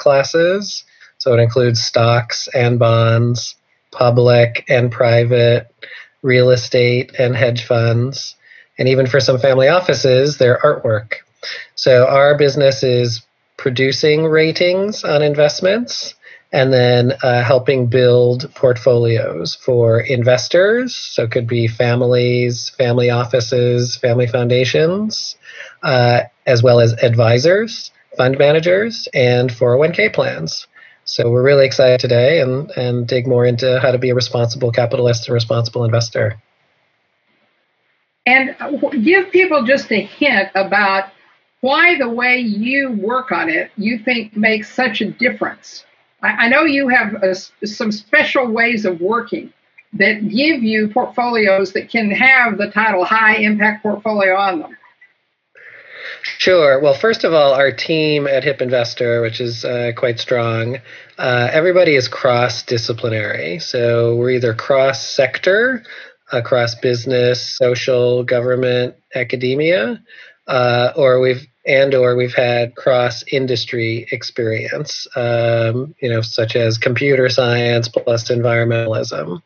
classes. 0.00 0.84
So 1.18 1.34
it 1.34 1.40
includes 1.40 1.80
stocks 1.80 2.48
and 2.54 2.78
bonds, 2.78 3.54
public 3.92 4.64
and 4.68 4.90
private, 4.90 5.68
real 6.22 6.50
estate 6.50 7.12
and 7.18 7.36
hedge 7.36 7.64
funds, 7.64 8.36
and 8.78 8.88
even 8.88 9.06
for 9.06 9.20
some 9.20 9.38
family 9.38 9.68
offices, 9.68 10.38
their 10.38 10.58
artwork. 10.58 11.16
So 11.74 12.06
our 12.06 12.36
business 12.36 12.82
is 12.82 13.22
producing 13.56 14.24
ratings 14.24 15.04
on 15.04 15.22
investments 15.22 16.14
and 16.52 16.72
then 16.72 17.12
uh, 17.22 17.42
helping 17.44 17.86
build 17.86 18.52
portfolios 18.54 19.54
for 19.54 20.00
investors. 20.00 20.96
So 20.96 21.24
it 21.24 21.30
could 21.30 21.46
be 21.46 21.68
families, 21.68 22.70
family 22.70 23.10
offices, 23.10 23.96
family 23.96 24.26
foundations, 24.26 25.36
uh, 25.82 26.22
as 26.46 26.62
well 26.62 26.80
as 26.80 26.92
advisors 27.02 27.92
fund 28.16 28.38
managers 28.38 29.08
and 29.14 29.50
401k 29.50 30.12
plans. 30.12 30.66
So 31.04 31.30
we're 31.30 31.42
really 31.42 31.66
excited 31.66 32.00
today 32.00 32.40
and, 32.40 32.70
and 32.72 33.06
dig 33.06 33.26
more 33.26 33.44
into 33.44 33.80
how 33.80 33.90
to 33.90 33.98
be 33.98 34.10
a 34.10 34.14
responsible 34.14 34.70
capitalist 34.70 35.26
and 35.26 35.34
responsible 35.34 35.84
investor. 35.84 36.40
And 38.26 38.54
give 39.02 39.30
people 39.30 39.64
just 39.64 39.90
a 39.90 40.00
hint 40.00 40.50
about 40.54 41.10
why 41.62 41.98
the 41.98 42.08
way 42.08 42.38
you 42.38 42.92
work 42.92 43.32
on 43.32 43.48
it 43.48 43.70
you 43.76 43.98
think 43.98 44.36
makes 44.36 44.72
such 44.72 45.00
a 45.00 45.10
difference. 45.10 45.84
I, 46.22 46.28
I 46.28 46.48
know 46.48 46.64
you 46.64 46.88
have 46.88 47.14
a, 47.22 47.34
some 47.66 47.92
special 47.92 48.46
ways 48.46 48.84
of 48.84 49.00
working 49.00 49.52
that 49.94 50.28
give 50.28 50.62
you 50.62 50.88
portfolios 50.88 51.72
that 51.72 51.90
can 51.90 52.10
have 52.10 52.58
the 52.58 52.70
title 52.70 53.04
high 53.04 53.36
impact 53.36 53.82
portfolio 53.82 54.36
on 54.36 54.60
them. 54.60 54.76
Sure. 56.22 56.80
Well, 56.80 56.94
first 56.94 57.24
of 57.24 57.32
all, 57.32 57.54
our 57.54 57.72
team 57.72 58.26
at 58.26 58.44
Hip 58.44 58.60
Investor, 58.60 59.22
which 59.22 59.40
is 59.40 59.64
uh, 59.64 59.92
quite 59.96 60.18
strong, 60.18 60.78
uh, 61.18 61.48
everybody 61.52 61.96
is 61.96 62.08
cross 62.08 62.62
disciplinary. 62.62 63.58
So 63.58 64.16
we're 64.16 64.30
either 64.30 64.54
cross 64.54 65.08
sector, 65.08 65.82
across 66.32 66.74
business, 66.74 67.56
social, 67.56 68.22
government, 68.22 68.94
academia, 69.14 70.02
uh, 70.46 70.92
or 70.96 71.20
we've 71.20 71.46
and 71.66 71.94
or 71.94 72.16
we've 72.16 72.34
had 72.34 72.74
cross 72.74 73.22
industry 73.30 74.06
experience, 74.10 75.06
um, 75.14 75.94
you 76.00 76.08
know, 76.08 76.22
such 76.22 76.56
as 76.56 76.78
computer 76.78 77.28
science 77.28 77.88
plus 77.88 78.30
environmentalism. 78.30 79.42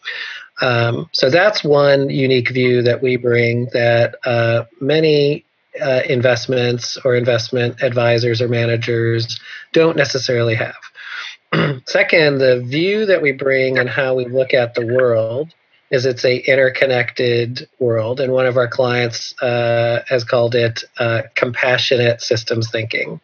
Um, 0.61 1.09
so 1.13 1.29
that's 1.29 1.65
one 1.65 2.11
unique 2.11 2.51
view 2.51 2.83
that 2.83 3.03
we 3.03 3.17
bring 3.17 3.69
that 3.73 4.15
uh, 4.25 4.65
many 4.81 5.45
uh, 5.81 6.03
investments 6.09 6.97
or 7.05 7.15
investment 7.15 7.83
advisors 7.83 8.41
or 8.41 8.49
managers 8.49 9.41
don't 9.73 9.97
necessarily 9.97 10.55
have. 10.55 10.77
Second, 11.87 12.39
the 12.39 12.63
view 12.65 13.07
that 13.07 13.23
we 13.23 13.33
bring 13.33 13.79
and 13.79 13.89
how 13.89 14.15
we 14.15 14.27
look 14.27 14.55
at 14.55 14.75
the 14.75 14.87
world 14.87 15.55
is 15.91 16.07
it's 16.07 16.25
a 16.25 16.39
interconnected 16.39 17.69
world, 17.79 18.21
and 18.21 18.33
one 18.33 18.47
of 18.47 18.57
our 18.57 18.69
clients 18.69 19.41
uh, 19.41 20.03
has 20.09 20.25
called 20.25 20.55
it 20.55 20.85
uh, 20.99 21.23
compassionate 21.35 22.21
systems 22.21 22.71
thinking. 22.71 23.21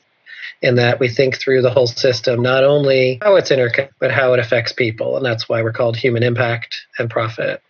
In 0.63 0.75
that 0.75 1.01
we 1.01 1.09
think 1.09 1.39
through 1.39 1.63
the 1.63 1.71
whole 1.71 1.87
system, 1.87 2.43
not 2.43 2.65
only 2.65 3.19
how 3.23 3.37
it's 3.37 3.51
interconnected, 3.51 3.97
but 3.99 4.11
how 4.11 4.35
it 4.35 4.41
affects 4.41 4.73
people, 4.73 5.17
and 5.17 5.25
that's 5.25 5.49
why 5.49 5.63
we're 5.63 5.73
called 5.73 5.97
human 5.97 6.23
impact 6.23 6.77
and 6.99 7.09
profit. 7.09 7.63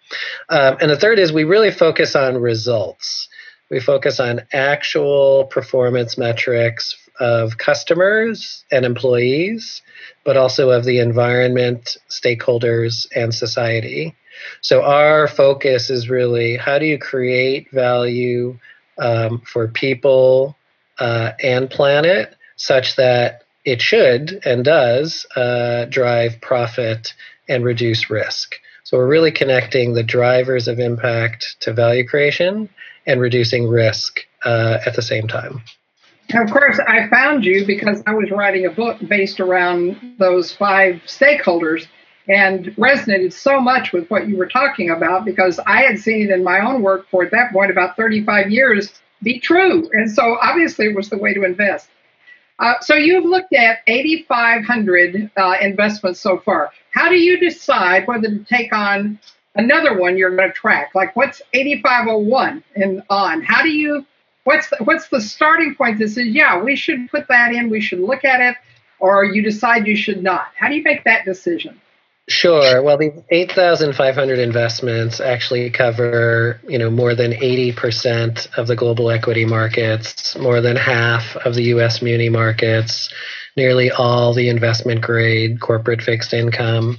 Um, 0.48 0.76
and 0.80 0.90
the 0.90 0.98
third 0.98 1.20
is 1.20 1.32
we 1.32 1.44
really 1.44 1.70
focus 1.70 2.16
on 2.16 2.36
results. 2.36 3.28
We 3.70 3.80
focus 3.80 4.18
on 4.18 4.42
actual 4.52 5.44
performance 5.44 6.18
metrics 6.18 6.96
of 7.20 7.58
customers 7.58 8.64
and 8.72 8.84
employees, 8.84 9.82
but 10.24 10.36
also 10.36 10.70
of 10.70 10.84
the 10.84 10.98
environment, 10.98 11.96
stakeholders, 12.08 13.06
and 13.14 13.34
society. 13.34 14.16
So 14.60 14.82
our 14.82 15.28
focus 15.28 15.90
is 15.90 16.08
really 16.08 16.56
how 16.56 16.78
do 16.78 16.86
you 16.86 16.98
create 16.98 17.70
value 17.70 18.58
um, 18.98 19.42
for 19.46 19.68
people 19.68 20.56
uh, 20.98 21.32
and 21.42 21.70
planet 21.70 22.34
such 22.56 22.96
that 22.96 23.44
it 23.64 23.80
should 23.80 24.40
and 24.44 24.64
does 24.64 25.26
uh, 25.36 25.84
drive 25.86 26.40
profit 26.40 27.14
and 27.48 27.64
reduce 27.64 28.10
risk. 28.10 28.56
So 28.90 28.96
we're 28.96 29.06
really 29.06 29.30
connecting 29.30 29.94
the 29.94 30.02
drivers 30.02 30.66
of 30.66 30.80
impact 30.80 31.54
to 31.60 31.72
value 31.72 32.04
creation 32.04 32.68
and 33.06 33.20
reducing 33.20 33.68
risk 33.68 34.18
uh, 34.44 34.78
at 34.84 34.96
the 34.96 35.00
same 35.00 35.28
time. 35.28 35.62
And 36.30 36.42
of 36.42 36.52
course, 36.52 36.80
I 36.88 37.06
found 37.06 37.44
you 37.44 37.64
because 37.64 38.02
I 38.08 38.14
was 38.14 38.32
writing 38.32 38.66
a 38.66 38.70
book 38.70 38.96
based 39.06 39.38
around 39.38 40.16
those 40.18 40.52
five 40.52 41.02
stakeholders 41.06 41.86
and 42.26 42.74
resonated 42.74 43.32
so 43.32 43.60
much 43.60 43.92
with 43.92 44.10
what 44.10 44.26
you 44.26 44.36
were 44.36 44.48
talking 44.48 44.90
about 44.90 45.24
because 45.24 45.60
I 45.64 45.82
had 45.82 46.00
seen 46.00 46.28
it 46.28 46.30
in 46.32 46.42
my 46.42 46.58
own 46.58 46.82
work 46.82 47.08
for 47.12 47.22
at 47.22 47.30
that 47.30 47.52
point 47.52 47.70
about 47.70 47.94
35 47.94 48.50
years 48.50 48.92
be 49.22 49.38
true. 49.38 49.88
And 49.92 50.10
so 50.10 50.36
obviously 50.42 50.86
it 50.86 50.96
was 50.96 51.10
the 51.10 51.18
way 51.18 51.32
to 51.32 51.44
invest. 51.44 51.88
Uh, 52.60 52.74
so 52.82 52.94
you've 52.94 53.24
looked 53.24 53.54
at 53.54 53.78
8,500 53.86 55.30
uh, 55.36 55.54
investments 55.62 56.20
so 56.20 56.38
far. 56.38 56.70
How 56.92 57.08
do 57.08 57.16
you 57.16 57.38
decide 57.40 58.06
whether 58.06 58.28
to 58.28 58.44
take 58.44 58.72
on 58.74 59.18
another 59.54 59.98
one 59.98 60.18
you're 60.18 60.36
going 60.36 60.48
to 60.48 60.54
track? 60.54 60.90
Like 60.94 61.16
what's 61.16 61.40
8501 61.54 62.62
and 62.76 63.02
on? 63.08 63.40
How 63.40 63.62
do 63.62 63.70
you, 63.70 64.04
what's 64.44 64.68
the, 64.68 64.76
what's 64.84 65.08
the 65.08 65.22
starting 65.22 65.74
point 65.74 65.98
that 66.00 66.08
says, 66.10 66.26
yeah, 66.26 66.62
we 66.62 66.76
should 66.76 67.10
put 67.10 67.28
that 67.28 67.52
in, 67.52 67.70
we 67.70 67.80
should 67.80 68.00
look 68.00 68.24
at 68.24 68.42
it, 68.42 68.56
or 68.98 69.24
you 69.24 69.42
decide 69.42 69.86
you 69.86 69.96
should 69.96 70.22
not? 70.22 70.48
How 70.54 70.68
do 70.68 70.74
you 70.74 70.82
make 70.82 71.04
that 71.04 71.24
decision? 71.24 71.80
Sure. 72.30 72.80
Well, 72.80 72.96
the 72.96 73.24
8,500 73.30 74.38
investments 74.38 75.18
actually 75.20 75.68
cover, 75.70 76.60
you 76.68 76.78
know, 76.78 76.88
more 76.88 77.16
than 77.16 77.32
80% 77.32 78.56
of 78.56 78.68
the 78.68 78.76
global 78.76 79.10
equity 79.10 79.44
markets, 79.44 80.38
more 80.38 80.60
than 80.60 80.76
half 80.76 81.34
of 81.44 81.56
the 81.56 81.64
US 81.74 82.00
muni 82.00 82.28
markets, 82.28 83.12
nearly 83.56 83.90
all 83.90 84.32
the 84.32 84.48
investment 84.48 85.00
grade 85.00 85.60
corporate 85.60 86.02
fixed 86.02 86.32
income. 86.32 86.98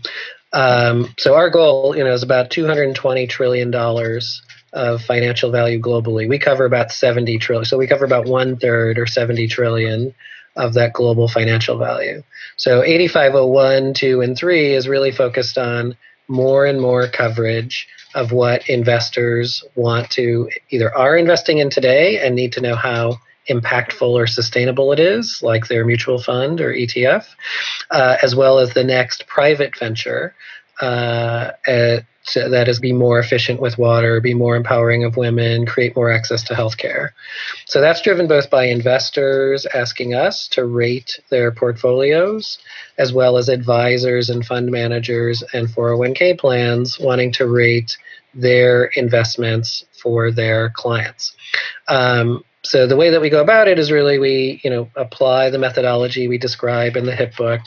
Um, 0.51 1.13
so 1.17 1.33
our 1.33 1.49
goal, 1.49 1.95
you 1.95 2.03
know, 2.03 2.11
is 2.11 2.23
about 2.23 2.49
220 2.49 3.25
trillion 3.27 3.71
dollars 3.71 4.41
of 4.73 5.01
financial 5.01 5.49
value 5.49 5.79
globally. 5.79 6.27
We 6.27 6.39
cover 6.39 6.65
about 6.65 6.91
70 6.91 7.37
trillion. 7.39 7.63
So 7.65 7.77
we 7.77 7.87
cover 7.87 8.03
about 8.03 8.27
one 8.27 8.57
third 8.57 8.99
or 8.99 9.07
70 9.07 9.47
trillion 9.47 10.13
of 10.55 10.73
that 10.73 10.93
global 10.93 11.27
financial 11.27 11.77
value. 11.77 12.23
So 12.57 12.83
8501, 12.83 13.93
2, 13.93 14.21
and 14.21 14.37
3 14.37 14.73
is 14.73 14.87
really 14.87 15.11
focused 15.11 15.57
on 15.57 15.95
more 16.27 16.65
and 16.65 16.79
more 16.79 17.07
coverage 17.07 17.87
of 18.15 18.31
what 18.31 18.69
investors 18.69 19.63
want 19.75 20.09
to 20.11 20.49
either 20.69 20.95
are 20.95 21.15
investing 21.15 21.59
in 21.59 21.69
today 21.69 22.19
and 22.19 22.35
need 22.35 22.53
to 22.53 22.61
know 22.61 22.75
how 22.75 23.17
impactful 23.49 24.09
or 24.09 24.27
sustainable 24.27 24.91
it 24.91 24.99
is, 24.99 25.41
like 25.41 25.67
their 25.67 25.85
mutual 25.85 26.21
fund 26.21 26.61
or 26.61 26.73
ETF, 26.73 27.25
uh, 27.89 28.17
as 28.21 28.35
well 28.35 28.59
as 28.59 28.73
the 28.73 28.83
next 28.83 29.27
private 29.27 29.77
venture 29.77 30.35
uh, 30.79 31.51
at 32.35 32.51
that 32.51 32.67
is 32.67 32.79
be 32.79 32.93
more 32.93 33.19
efficient 33.19 33.59
with 33.59 33.77
water, 33.77 34.21
be 34.21 34.33
more 34.33 34.55
empowering 34.55 35.03
of 35.03 35.17
women, 35.17 35.65
create 35.65 35.95
more 35.95 36.11
access 36.11 36.43
to 36.43 36.53
healthcare. 36.53 37.09
So 37.65 37.81
that's 37.81 38.01
driven 38.01 38.27
both 38.27 38.49
by 38.49 38.65
investors 38.65 39.65
asking 39.73 40.13
us 40.13 40.47
to 40.49 40.65
rate 40.65 41.19
their 41.29 41.51
portfolios, 41.51 42.57
as 42.97 43.11
well 43.11 43.37
as 43.37 43.49
advisors 43.49 44.29
and 44.29 44.45
fund 44.45 44.71
managers 44.71 45.43
and 45.53 45.67
401k 45.67 46.39
plans 46.39 46.99
wanting 46.99 47.31
to 47.33 47.47
rate 47.47 47.97
their 48.33 48.85
investments 48.85 49.85
for 49.91 50.31
their 50.31 50.69
clients. 50.69 51.35
Um, 51.87 52.43
so 52.63 52.85
the 52.85 52.95
way 52.95 53.09
that 53.09 53.21
we 53.21 53.29
go 53.29 53.41
about 53.41 53.67
it 53.67 53.79
is 53.79 53.91
really 53.91 54.19
we 54.19 54.61
you 54.63 54.69
know 54.69 54.89
apply 54.95 55.49
the 55.49 55.57
methodology 55.57 56.27
we 56.27 56.37
describe 56.37 56.95
in 56.95 57.05
the 57.05 57.15
hip 57.15 57.35
book. 57.35 57.61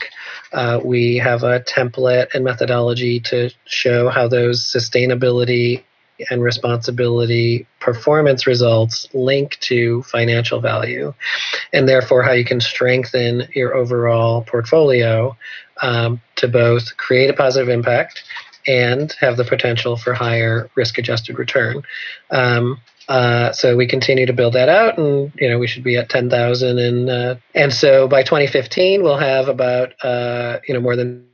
Uh, 0.53 0.79
we 0.83 1.17
have 1.17 1.43
a 1.43 1.59
template 1.61 2.27
and 2.33 2.43
methodology 2.43 3.19
to 3.19 3.49
show 3.65 4.09
how 4.09 4.27
those 4.27 4.63
sustainability 4.63 5.83
and 6.29 6.41
responsibility 6.41 7.67
performance 7.81 8.47
results 8.47 9.07
link 9.13 9.57
to 9.59 10.01
financial 10.03 10.61
value 10.61 11.13
and 11.73 11.89
therefore 11.89 12.23
how 12.23 12.31
you 12.31 12.45
can 12.45 12.61
strengthen 12.61 13.45
your 13.53 13.75
overall 13.75 14.41
portfolio 14.43 15.35
um, 15.81 16.21
to 16.37 16.47
both 16.47 16.95
create 16.95 17.29
a 17.29 17.33
positive 17.33 17.67
impact 17.67 18.23
and 18.67 19.13
have 19.19 19.37
the 19.37 19.43
potential 19.43 19.97
for 19.97 20.13
higher 20.13 20.69
risk 20.75 20.97
adjusted 20.97 21.37
return. 21.37 21.83
Um, 22.31 22.79
uh, 23.07 23.51
so 23.51 23.75
we 23.75 23.87
continue 23.87 24.25
to 24.25 24.33
build 24.33 24.53
that 24.53 24.69
out, 24.69 24.97
and 24.97 25.31
you 25.35 25.49
know 25.49 25.59
we 25.59 25.67
should 25.67 25.83
be 25.83 25.97
at 25.97 26.09
10,000, 26.09 26.79
and 26.79 27.09
uh, 27.09 27.35
and 27.53 27.73
so 27.73 28.07
by 28.07 28.23
2015 28.23 29.03
we'll 29.03 29.17
have 29.17 29.47
about 29.47 29.93
uh, 30.03 30.59
you 30.67 30.73
know 30.73 30.81
more 30.81 30.95
than 30.95 31.27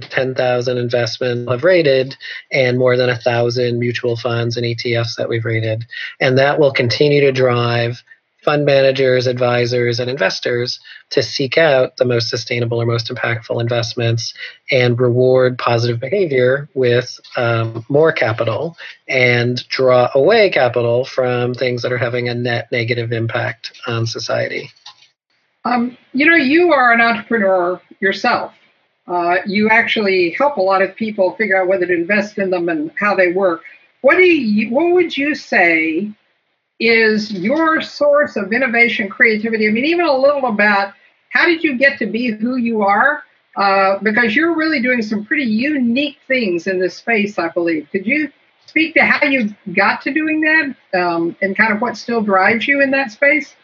10,000 0.00 0.76
investments 0.76 1.50
have 1.50 1.62
rated, 1.62 2.16
and 2.50 2.78
more 2.78 2.96
than 2.96 3.08
a 3.08 3.16
thousand 3.16 3.78
mutual 3.78 4.16
funds 4.16 4.56
and 4.56 4.66
ETFs 4.66 5.16
that 5.16 5.28
we've 5.28 5.44
rated, 5.44 5.84
and 6.20 6.38
that 6.38 6.58
will 6.58 6.72
continue 6.72 7.20
to 7.20 7.32
drive 7.32 8.02
fund 8.44 8.64
managers, 8.64 9.26
advisors, 9.26 9.98
and 9.98 10.10
investors 10.10 10.78
to 11.10 11.22
seek 11.22 11.56
out 11.56 11.96
the 11.96 12.04
most 12.04 12.28
sustainable 12.28 12.80
or 12.80 12.86
most 12.86 13.08
impactful 13.08 13.60
investments 13.60 14.34
and 14.70 15.00
reward 15.00 15.58
positive 15.58 15.98
behavior 15.98 16.68
with 16.74 17.18
um, 17.36 17.84
more 17.88 18.12
capital 18.12 18.76
and 19.08 19.66
draw 19.68 20.10
away 20.14 20.50
capital 20.50 21.04
from 21.04 21.54
things 21.54 21.82
that 21.82 21.92
are 21.92 21.98
having 21.98 22.28
a 22.28 22.34
net 22.34 22.68
negative 22.70 23.12
impact 23.12 23.72
on 23.86 24.06
society. 24.06 24.70
Um, 25.64 25.96
you 26.12 26.26
know, 26.26 26.36
you 26.36 26.72
are 26.72 26.92
an 26.92 27.00
entrepreneur 27.00 27.80
yourself. 28.00 28.52
Uh, 29.06 29.36
you 29.46 29.68
actually 29.68 30.34
help 30.38 30.56
a 30.56 30.62
lot 30.62 30.82
of 30.82 30.94
people 30.96 31.34
figure 31.36 31.60
out 31.60 31.68
whether 31.68 31.86
to 31.86 31.92
invest 31.92 32.38
in 32.38 32.50
them 32.50 32.68
and 32.68 32.90
how 32.98 33.14
they 33.14 33.32
work. 33.32 33.62
What 34.00 34.16
do 34.16 34.22
you? 34.22 34.70
What 34.70 34.92
would 34.92 35.16
you 35.16 35.34
say 35.34 36.12
is 36.80 37.32
your 37.32 37.80
source 37.80 38.36
of 38.36 38.52
innovation, 38.52 39.08
creativity. 39.08 39.68
I 39.68 39.70
mean, 39.70 39.84
even 39.84 40.06
a 40.06 40.16
little 40.16 40.46
about 40.46 40.94
how 41.30 41.46
did 41.46 41.62
you 41.62 41.76
get 41.76 41.98
to 41.98 42.06
be 42.06 42.32
who 42.32 42.56
you 42.56 42.82
are? 42.82 43.22
Uh, 43.56 43.98
because 44.02 44.34
you're 44.34 44.56
really 44.56 44.82
doing 44.82 45.00
some 45.02 45.24
pretty 45.24 45.44
unique 45.44 46.18
things 46.26 46.66
in 46.66 46.80
this 46.80 46.96
space, 46.96 47.38
I 47.38 47.48
believe. 47.48 47.88
Could 47.92 48.06
you 48.06 48.30
speak 48.66 48.94
to 48.94 49.04
how 49.04 49.26
you 49.26 49.54
got 49.74 50.02
to 50.02 50.12
doing 50.12 50.40
that 50.40 51.00
um, 51.00 51.36
and 51.40 51.56
kind 51.56 51.72
of 51.72 51.80
what 51.80 51.96
still 51.96 52.20
drives 52.20 52.66
you 52.66 52.82
in 52.82 52.90
that 52.90 53.12
space? 53.12 53.54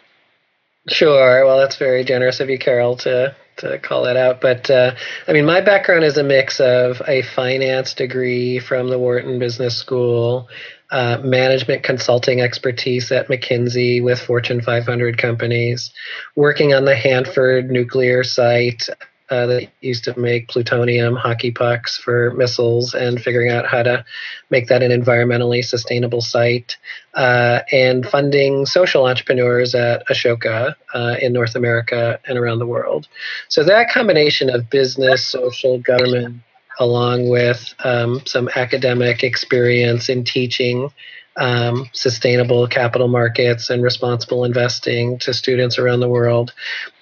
Sure. 0.88 1.44
Well, 1.44 1.58
that's 1.58 1.76
very 1.76 2.04
generous 2.04 2.40
of 2.40 2.48
you, 2.48 2.58
Carol, 2.58 2.96
to 2.98 3.34
to 3.58 3.78
call 3.78 4.04
that 4.04 4.16
out. 4.16 4.40
But 4.40 4.70
uh, 4.70 4.94
I 5.26 5.32
mean, 5.32 5.44
my 5.44 5.60
background 5.60 6.04
is 6.04 6.16
a 6.16 6.22
mix 6.22 6.60
of 6.60 7.02
a 7.06 7.22
finance 7.22 7.94
degree 7.94 8.58
from 8.58 8.88
the 8.88 8.98
Wharton 8.98 9.38
Business 9.38 9.76
School, 9.76 10.48
uh, 10.90 11.18
management 11.22 11.82
consulting 11.82 12.40
expertise 12.40 13.12
at 13.12 13.28
McKinsey 13.28 14.02
with 14.02 14.20
Fortune 14.20 14.60
500 14.60 15.18
companies, 15.18 15.92
working 16.36 16.74
on 16.74 16.84
the 16.84 16.96
Hanford 16.96 17.70
nuclear 17.70 18.24
site 18.24 18.88
uh, 19.30 19.46
that 19.46 19.68
used 19.80 20.04
to 20.04 20.18
make 20.18 20.48
plutonium 20.48 21.14
hockey 21.14 21.52
pucks 21.52 21.96
for 21.96 22.32
missiles 22.32 22.94
and 22.94 23.22
figuring 23.22 23.48
out 23.48 23.64
how 23.64 23.82
to 23.82 24.04
make 24.50 24.66
that 24.66 24.82
an 24.82 24.90
environmentally 24.90 25.64
sustainable 25.64 26.20
site, 26.20 26.76
uh, 27.14 27.60
and 27.70 28.06
funding 28.06 28.66
social 28.66 29.06
entrepreneurs 29.06 29.74
at 29.74 30.06
Ashoka 30.08 30.74
uh, 30.94 31.16
in 31.22 31.32
North 31.32 31.54
America 31.54 32.18
and 32.26 32.36
around 32.36 32.58
the 32.58 32.66
world. 32.66 33.06
So 33.48 33.62
that 33.62 33.90
combination 33.90 34.50
of 34.50 34.68
business, 34.68 35.24
social, 35.24 35.78
government, 35.78 36.42
along 36.80 37.28
with 37.28 37.74
um, 37.84 38.22
some 38.26 38.48
academic 38.56 39.22
experience 39.22 40.08
in 40.08 40.24
teaching 40.24 40.90
um, 41.36 41.88
sustainable 41.92 42.66
capital 42.66 43.06
markets 43.06 43.70
and 43.70 43.82
responsible 43.82 44.44
investing 44.44 45.18
to 45.20 45.32
students 45.32 45.78
around 45.78 46.00
the 46.00 46.08
world. 46.08 46.52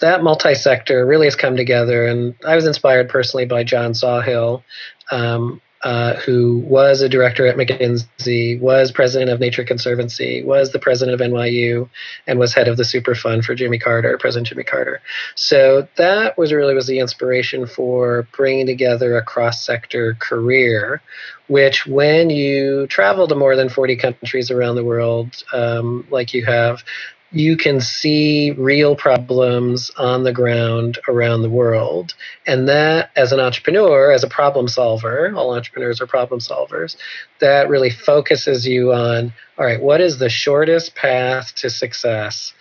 That 0.00 0.22
multi 0.22 0.54
sector 0.54 1.06
really 1.06 1.26
has 1.26 1.34
come 1.36 1.56
together, 1.56 2.06
and 2.06 2.34
I 2.46 2.54
was 2.54 2.66
inspired 2.66 3.08
personally 3.08 3.46
by 3.46 3.64
John 3.64 3.94
Sawhill. 3.94 4.62
Um, 5.10 5.62
uh, 5.82 6.14
who 6.14 6.58
was 6.58 7.00
a 7.00 7.08
director 7.08 7.46
at 7.46 7.56
McKinsey, 7.56 8.60
was 8.60 8.90
president 8.90 9.30
of 9.30 9.38
Nature 9.38 9.64
Conservancy, 9.64 10.42
was 10.42 10.72
the 10.72 10.78
president 10.78 11.20
of 11.20 11.30
NYU, 11.30 11.88
and 12.26 12.38
was 12.38 12.52
head 12.52 12.68
of 12.68 12.76
the 12.76 12.84
Super 12.84 13.14
Fund 13.14 13.44
for 13.44 13.54
Jimmy 13.54 13.78
Carter, 13.78 14.18
President 14.18 14.48
Jimmy 14.48 14.64
Carter. 14.64 15.00
So 15.36 15.86
that 15.96 16.36
was 16.36 16.52
really 16.52 16.74
was 16.74 16.86
the 16.86 16.98
inspiration 16.98 17.66
for 17.66 18.26
bringing 18.36 18.66
together 18.66 19.16
a 19.16 19.22
cross-sector 19.22 20.14
career, 20.14 21.00
which 21.46 21.86
when 21.86 22.30
you 22.30 22.86
travel 22.88 23.28
to 23.28 23.34
more 23.34 23.54
than 23.54 23.68
40 23.68 23.96
countries 23.96 24.50
around 24.50 24.76
the 24.76 24.84
world, 24.84 25.42
um, 25.52 26.06
like 26.10 26.34
you 26.34 26.44
have, 26.44 26.82
you 27.30 27.56
can 27.56 27.80
see 27.80 28.52
real 28.52 28.96
problems 28.96 29.90
on 29.98 30.24
the 30.24 30.32
ground 30.32 30.98
around 31.08 31.42
the 31.42 31.50
world. 31.50 32.14
And 32.46 32.68
that, 32.68 33.10
as 33.16 33.32
an 33.32 33.40
entrepreneur, 33.40 34.10
as 34.12 34.24
a 34.24 34.28
problem 34.28 34.66
solver, 34.68 35.32
all 35.36 35.54
entrepreneurs 35.54 36.00
are 36.00 36.06
problem 36.06 36.40
solvers, 36.40 36.96
that 37.40 37.68
really 37.68 37.90
focuses 37.90 38.66
you 38.66 38.92
on 38.92 39.32
all 39.58 39.66
right, 39.66 39.82
what 39.82 40.00
is 40.00 40.18
the 40.18 40.28
shortest 40.28 40.94
path 40.94 41.52
to 41.56 41.68
success 41.68 42.54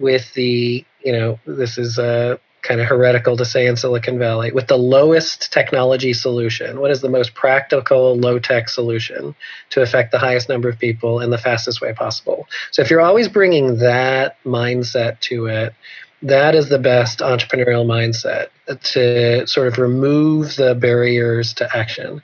with 0.00 0.32
the, 0.34 0.84
you 1.04 1.12
know, 1.12 1.38
this 1.46 1.78
is 1.78 1.96
a 1.96 2.40
kind 2.62 2.80
of 2.80 2.86
heretical 2.86 3.36
to 3.36 3.44
say 3.44 3.66
in 3.66 3.76
Silicon 3.76 4.18
Valley, 4.18 4.52
with 4.52 4.66
the 4.66 4.76
lowest 4.76 5.52
technology 5.52 6.12
solution. 6.12 6.80
What 6.80 6.90
is 6.90 7.00
the 7.00 7.08
most 7.08 7.34
practical, 7.34 8.16
low 8.16 8.38
tech 8.38 8.68
solution 8.68 9.34
to 9.70 9.82
affect 9.82 10.12
the 10.12 10.18
highest 10.18 10.48
number 10.48 10.68
of 10.68 10.78
people 10.78 11.20
in 11.20 11.30
the 11.30 11.38
fastest 11.38 11.80
way 11.80 11.92
possible? 11.92 12.48
So 12.70 12.82
if 12.82 12.90
you're 12.90 13.00
always 13.00 13.28
bringing 13.28 13.78
that 13.78 14.36
mindset 14.44 15.20
to 15.20 15.46
it, 15.46 15.74
that 16.22 16.54
is 16.54 16.68
the 16.68 16.78
best 16.78 17.20
entrepreneurial 17.20 17.86
mindset 17.86 18.48
to 18.82 19.46
sort 19.46 19.66
of 19.66 19.78
remove 19.78 20.54
the 20.56 20.74
barriers 20.74 21.54
to 21.54 21.76
action. 21.76 22.22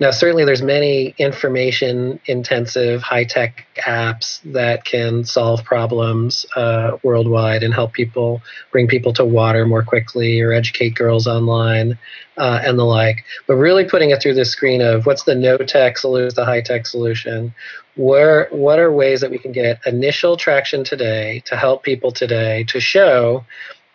Now, 0.00 0.10
certainly, 0.10 0.44
there's 0.44 0.62
many 0.62 1.14
information-intensive, 1.18 3.02
high-tech 3.02 3.66
apps 3.76 4.40
that 4.52 4.84
can 4.84 5.24
solve 5.24 5.62
problems 5.62 6.46
uh, 6.56 6.96
worldwide 7.02 7.62
and 7.62 7.72
help 7.72 7.92
people 7.92 8.42
bring 8.72 8.88
people 8.88 9.12
to 9.14 9.24
water 9.24 9.66
more 9.66 9.82
quickly 9.84 10.40
or 10.40 10.52
educate 10.52 10.94
girls 10.94 11.26
online 11.26 11.98
uh, 12.36 12.60
and 12.64 12.78
the 12.78 12.84
like. 12.84 13.24
But 13.46 13.54
really 13.54 13.84
putting 13.84 14.10
it 14.10 14.22
through 14.22 14.34
the 14.34 14.44
screen 14.44 14.80
of 14.80 15.06
what's 15.06 15.24
the 15.24 15.34
no-tech 15.34 15.98
solution, 15.98 16.34
the 16.34 16.44
high-tech 16.44 16.86
solution, 16.86 17.54
where 17.96 18.48
what 18.50 18.78
are 18.78 18.92
ways 18.92 19.20
that 19.20 19.30
we 19.30 19.38
can 19.38 19.52
get 19.52 19.80
initial 19.86 20.36
traction 20.36 20.84
today 20.84 21.42
to 21.46 21.56
help 21.56 21.82
people 21.82 22.12
today 22.12 22.64
to 22.64 22.80
show 22.80 23.44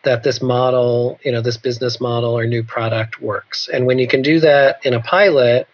that 0.04 0.24
this 0.24 0.42
model, 0.42 1.20
you 1.24 1.32
know, 1.32 1.42
this 1.42 1.58
business 1.58 2.00
model 2.00 2.38
or 2.38 2.46
new 2.46 2.64
product 2.64 3.22
works. 3.22 3.70
And 3.72 3.86
when 3.86 4.00
you 4.00 4.08
can 4.08 4.22
do 4.22 4.40
that 4.40 4.86
in 4.86 4.94
a 4.94 5.02
pilot, 5.02 5.68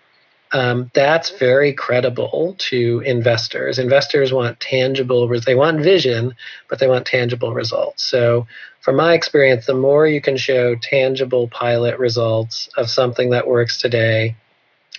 um, 0.51 0.89
that's 0.93 1.31
very 1.31 1.73
credible 1.73 2.55
to 2.57 3.01
investors. 3.05 3.77
Investors 3.77 4.31
want 4.31 4.59
tangible, 4.59 5.27
they 5.41 5.55
want 5.55 5.81
vision, 5.81 6.35
but 6.69 6.79
they 6.79 6.87
want 6.87 7.05
tangible 7.05 7.53
results. 7.53 8.03
So, 8.03 8.47
from 8.81 8.95
my 8.95 9.13
experience, 9.15 9.65
the 9.65 9.73
more 9.73 10.05
you 10.07 10.21
can 10.21 10.37
show 10.37 10.75
tangible 10.75 11.47
pilot 11.47 11.97
results 11.97 12.69
of 12.77 12.89
something 12.89 13.31
that 13.31 13.47
works 13.47 13.79
today, 13.79 14.35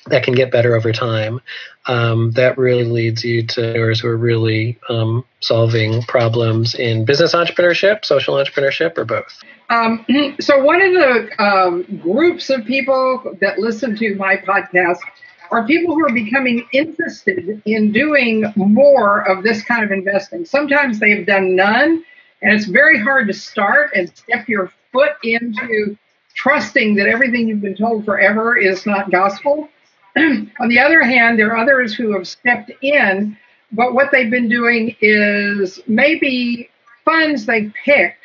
that 0.08 0.22
can 0.22 0.34
get 0.34 0.50
better 0.50 0.74
over 0.74 0.92
time. 0.92 1.40
Um, 1.86 2.32
that 2.32 2.58
really 2.58 2.84
leads 2.84 3.24
you 3.24 3.46
to 3.46 3.66
entrepreneurs 3.66 4.00
who 4.00 4.08
are 4.08 4.16
really 4.16 4.78
um, 4.88 5.24
solving 5.40 6.02
problems 6.02 6.74
in 6.74 7.04
business 7.04 7.34
entrepreneurship, 7.34 8.04
social 8.04 8.34
entrepreneurship, 8.34 8.98
or 8.98 9.04
both. 9.04 9.42
Um, 9.70 10.04
so, 10.40 10.62
one 10.62 10.82
of 10.82 10.92
the 10.92 11.42
um, 11.42 12.00
groups 12.02 12.50
of 12.50 12.64
people 12.64 13.36
that 13.40 13.58
listen 13.58 13.96
to 13.96 14.14
my 14.16 14.36
podcast 14.36 14.98
are 15.50 15.64
people 15.66 15.94
who 15.94 16.04
are 16.04 16.12
becoming 16.12 16.66
interested 16.72 17.62
in 17.64 17.92
doing 17.92 18.52
more 18.56 19.20
of 19.28 19.44
this 19.44 19.62
kind 19.62 19.84
of 19.84 19.92
investing. 19.92 20.44
Sometimes 20.44 20.98
they've 20.98 21.24
done 21.24 21.54
none, 21.54 22.04
and 22.42 22.52
it's 22.52 22.66
very 22.66 23.00
hard 23.00 23.28
to 23.28 23.32
start 23.32 23.90
and 23.94 24.08
step 24.16 24.48
your 24.48 24.72
foot 24.92 25.12
into 25.22 25.96
trusting 26.34 26.96
that 26.96 27.06
everything 27.06 27.48
you've 27.48 27.62
been 27.62 27.76
told 27.76 28.04
forever 28.04 28.56
is 28.56 28.84
not 28.86 29.10
gospel. 29.10 29.68
On 30.60 30.68
the 30.68 30.78
other 30.78 31.02
hand, 31.02 31.38
there 31.38 31.52
are 31.52 31.56
others 31.56 31.94
who 31.94 32.12
have 32.12 32.26
stepped 32.26 32.70
in, 32.82 33.36
but 33.72 33.94
what 33.94 34.10
they've 34.12 34.30
been 34.30 34.48
doing 34.48 34.96
is 35.00 35.80
maybe 35.86 36.70
funds 37.04 37.44
they've 37.44 37.72
picked 37.84 38.18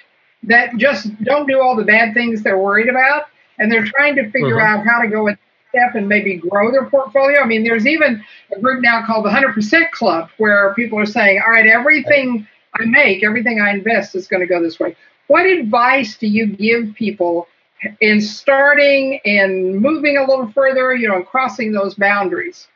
that 0.44 0.76
just 0.78 1.16
don't 1.24 1.48
do 1.48 1.62
all 1.62 1.76
the 1.76 1.84
bad 1.84 2.14
things 2.14 2.42
they're 2.42 2.58
worried 2.58 2.90
about, 2.90 3.26
and 3.60 3.72
they're 3.72 3.86
trying 3.86 4.16
to 4.16 4.30
figure 4.32 4.56
mm-hmm. 4.56 4.80
out 4.80 4.86
how 4.86 5.02
to 5.02 5.08
go 5.08 5.28
a 5.28 5.38
step 5.70 5.96
and 5.96 6.08
maybe 6.08 6.36
grow 6.36 6.72
their 6.72 6.86
portfolio. 6.86 7.42
I 7.42 7.46
mean, 7.46 7.64
there's 7.64 7.86
even 7.86 8.24
a 8.56 8.60
group 8.60 8.82
now 8.82 9.06
called 9.06 9.26
the 9.26 9.30
100% 9.30 9.92
Club 9.92 10.30
where 10.38 10.74
people 10.76 10.98
are 10.98 11.06
saying, 11.06 11.42
all 11.46 11.52
right, 11.52 11.66
everything 11.66 12.48
I 12.74 12.86
make, 12.86 13.24
everything 13.24 13.60
I 13.60 13.72
invest 13.72 14.16
is 14.16 14.28
going 14.28 14.42
to 14.42 14.48
go 14.48 14.62
this 14.62 14.80
way. 14.80 14.96
What 15.28 15.46
advice 15.46 16.18
do 16.18 16.28
you 16.28 16.48
give 16.48 16.94
people 16.96 17.48
in 18.00 18.22
starting 18.22 19.20
and 19.26 19.80
moving 19.80 20.17
a 20.17 20.22
little 20.22 20.52
further, 20.52 20.94
you 20.94 21.08
know, 21.08 21.15
and 21.15 21.26
crossing 21.26 21.72
those 21.72 21.96
boundaries? 21.96 22.67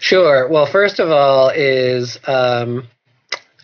Sure. 0.00 0.48
Well, 0.48 0.66
first 0.66 0.98
of 1.00 1.10
all, 1.10 1.50
is 1.50 2.18
um, 2.26 2.88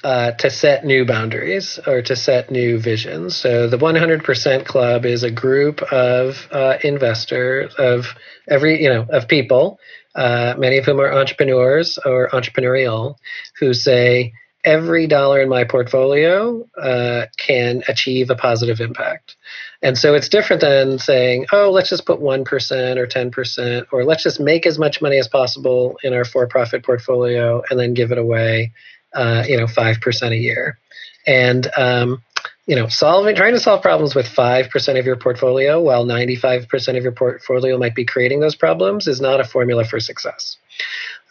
uh, 0.02 0.32
to 0.32 0.50
set 0.50 0.84
new 0.84 1.04
boundaries 1.04 1.78
or 1.86 2.02
to 2.02 2.14
set 2.14 2.50
new 2.50 2.78
visions. 2.78 3.34
So 3.36 3.68
the 3.68 3.78
100% 3.78 4.66
Club 4.66 5.06
is 5.06 5.22
a 5.22 5.30
group 5.30 5.80
of 5.82 6.46
uh, 6.50 6.76
investors 6.82 7.74
of 7.78 8.06
every, 8.48 8.82
you 8.82 8.90
know, 8.90 9.06
of 9.08 9.28
people, 9.28 9.78
uh, 10.14 10.54
many 10.58 10.76
of 10.78 10.84
whom 10.84 11.00
are 11.00 11.12
entrepreneurs 11.12 11.98
or 12.04 12.28
entrepreneurial, 12.30 13.16
who 13.58 13.72
say, 13.72 14.34
every 14.64 15.06
dollar 15.06 15.40
in 15.42 15.48
my 15.48 15.64
portfolio 15.64 16.66
uh, 16.80 17.26
can 17.36 17.82
achieve 17.86 18.30
a 18.30 18.34
positive 18.34 18.80
impact. 18.80 19.36
And 19.82 19.98
so 19.98 20.14
it's 20.14 20.28
different 20.28 20.62
than 20.62 20.98
saying, 20.98 21.46
oh, 21.52 21.70
let's 21.70 21.90
just 21.90 22.06
put 22.06 22.20
1% 22.20 22.96
or 22.96 23.06
10%, 23.06 23.86
or 23.92 24.04
let's 24.04 24.22
just 24.22 24.40
make 24.40 24.64
as 24.64 24.78
much 24.78 25.02
money 25.02 25.18
as 25.18 25.28
possible 25.28 25.98
in 26.02 26.14
our 26.14 26.24
for 26.24 26.46
profit 26.46 26.82
portfolio 26.84 27.62
and 27.68 27.78
then 27.78 27.92
give 27.92 28.10
it 28.10 28.18
away, 28.18 28.72
uh, 29.12 29.44
you 29.46 29.58
know, 29.58 29.66
5% 29.66 30.30
a 30.30 30.36
year. 30.36 30.78
And, 31.26 31.68
um, 31.76 32.22
you 32.66 32.76
know, 32.76 32.88
solving, 32.88 33.36
trying 33.36 33.52
to 33.52 33.60
solve 33.60 33.82
problems 33.82 34.14
with 34.14 34.26
5% 34.26 34.98
of 34.98 35.04
your 35.04 35.16
portfolio 35.16 35.82
while 35.82 36.06
95% 36.06 36.96
of 36.96 37.02
your 37.02 37.12
portfolio 37.12 37.76
might 37.76 37.94
be 37.94 38.06
creating 38.06 38.40
those 38.40 38.54
problems 38.54 39.06
is 39.06 39.20
not 39.20 39.40
a 39.40 39.44
formula 39.44 39.84
for 39.84 40.00
success. 40.00 40.56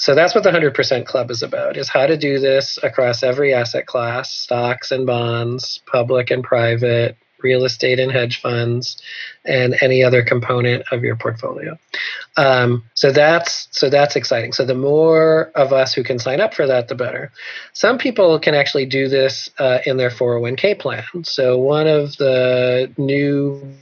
So 0.04 0.16
that's 0.16 0.36
what 0.36 0.44
the 0.44 0.50
100% 0.50 1.06
Club 1.06 1.32
is 1.32 1.42
about, 1.42 1.78
is 1.78 1.88
how 1.88 2.06
to 2.06 2.18
do 2.18 2.38
this 2.38 2.78
across 2.84 3.24
every 3.24 3.54
asset 3.54 3.86
class, 3.86 4.30
stocks 4.30 4.92
and 4.92 5.06
bonds, 5.06 5.80
public 5.86 6.30
and 6.30 6.44
private, 6.44 7.16
real 7.42 7.64
estate 7.64 8.02
and 8.02 8.12
hedge 8.12 8.42
funds, 8.42 9.02
and 9.46 9.78
any 9.80 10.04
other 10.04 10.22
component 10.22 10.84
of 10.92 11.06
your 11.06 11.16
portfolio. 11.16 11.80
Um, 12.36 12.84
so 12.96 13.14
that's 13.14 13.70
so 13.72 13.90
that's 13.90 14.18
exciting. 14.18 14.52
So 14.52 14.66
the 14.66 14.76
more 14.76 15.54
of 15.56 15.72
us 15.72 15.94
who 15.94 16.04
can 16.04 16.20
sign 16.20 16.42
up 16.42 16.54
for 16.54 16.68
that, 16.68 16.90
the 16.90 16.96
better. 16.96 17.32
Some 17.72 17.98
people 17.98 18.38
can 18.42 18.56
actually 18.56 18.88
do 18.88 19.08
this 19.08 19.50
uh, 19.58 19.78
in 19.86 19.96
their 19.96 20.10
401k 20.10 20.80
plan. 20.80 21.06
So 21.24 21.58
one 21.58 21.88
of 21.88 22.18
the 22.18 22.92
new 22.98 23.74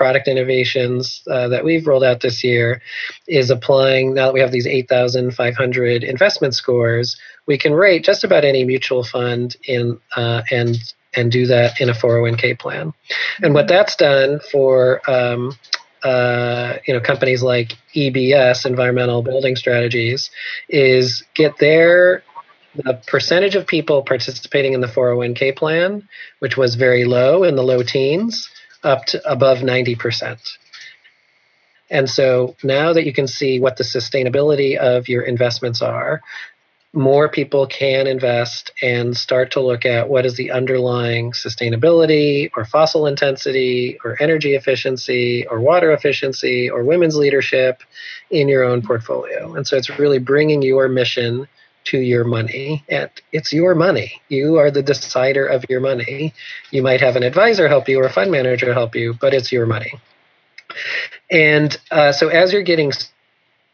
product 0.00 0.28
innovations 0.28 1.22
uh, 1.30 1.46
that 1.46 1.62
we've 1.62 1.86
rolled 1.86 2.02
out 2.02 2.22
this 2.22 2.42
year 2.42 2.80
is 3.28 3.50
applying 3.50 4.14
now 4.14 4.24
that 4.24 4.32
we 4.32 4.40
have 4.40 4.50
these 4.50 4.66
8,500 4.66 6.02
investment 6.02 6.54
scores, 6.54 7.20
we 7.44 7.58
can 7.58 7.74
rate 7.74 8.02
just 8.02 8.24
about 8.24 8.42
any 8.42 8.64
mutual 8.64 9.04
fund 9.04 9.58
in 9.64 10.00
uh, 10.16 10.40
and 10.50 10.78
and 11.12 11.30
do 11.30 11.44
that 11.44 11.78
in 11.82 11.90
a 11.90 11.92
401k 11.92 12.58
plan. 12.58 12.94
And 13.42 13.52
what 13.52 13.68
that's 13.68 13.94
done 13.94 14.40
for 14.50 15.02
um, 15.10 15.52
uh, 16.02 16.76
you 16.86 16.94
know 16.94 17.00
companies 17.00 17.42
like 17.42 17.76
EBS, 17.94 18.64
Environmental 18.64 19.20
Building 19.20 19.54
Strategies, 19.54 20.30
is 20.70 21.22
get 21.34 21.58
their 21.58 22.22
the 22.74 22.94
percentage 23.06 23.54
of 23.54 23.66
people 23.66 24.02
participating 24.02 24.72
in 24.72 24.80
the 24.80 24.86
401k 24.86 25.54
plan, 25.56 26.08
which 26.38 26.56
was 26.56 26.74
very 26.76 27.04
low 27.04 27.42
in 27.42 27.56
the 27.56 27.64
low 27.64 27.82
teens, 27.82 28.48
up 28.82 29.04
to 29.06 29.30
above 29.30 29.58
90%. 29.58 30.38
And 31.90 32.08
so 32.08 32.56
now 32.62 32.92
that 32.92 33.04
you 33.04 33.12
can 33.12 33.26
see 33.26 33.58
what 33.58 33.76
the 33.76 33.84
sustainability 33.84 34.76
of 34.76 35.08
your 35.08 35.22
investments 35.22 35.82
are, 35.82 36.22
more 36.92 37.28
people 37.28 37.66
can 37.66 38.06
invest 38.06 38.72
and 38.82 39.16
start 39.16 39.52
to 39.52 39.60
look 39.60 39.86
at 39.86 40.08
what 40.08 40.26
is 40.26 40.36
the 40.36 40.50
underlying 40.50 41.30
sustainability 41.32 42.50
or 42.56 42.64
fossil 42.64 43.06
intensity 43.06 43.96
or 44.04 44.20
energy 44.20 44.54
efficiency 44.54 45.46
or 45.46 45.60
water 45.60 45.92
efficiency 45.92 46.68
or 46.68 46.82
women's 46.82 47.16
leadership 47.16 47.82
in 48.30 48.48
your 48.48 48.64
own 48.64 48.82
portfolio. 48.82 49.54
And 49.54 49.66
so 49.66 49.76
it's 49.76 49.98
really 49.98 50.18
bringing 50.18 50.62
your 50.62 50.88
mission 50.88 51.46
to 51.90 51.98
your 51.98 52.24
money 52.24 52.84
and 52.88 53.10
it's 53.32 53.52
your 53.52 53.74
money. 53.74 54.22
You 54.28 54.56
are 54.58 54.70
the 54.70 54.82
decider 54.82 55.46
of 55.46 55.64
your 55.68 55.80
money. 55.80 56.32
You 56.70 56.82
might 56.82 57.00
have 57.00 57.16
an 57.16 57.24
advisor 57.24 57.66
help 57.66 57.88
you 57.88 57.98
or 58.00 58.04
a 58.04 58.12
fund 58.12 58.30
manager 58.30 58.72
help 58.72 58.94
you 58.94 59.14
but 59.20 59.34
it's 59.34 59.50
your 59.50 59.66
money. 59.66 59.92
And 61.30 61.76
uh, 61.90 62.12
so 62.12 62.28
as 62.28 62.52
you're 62.52 62.62
getting 62.62 62.92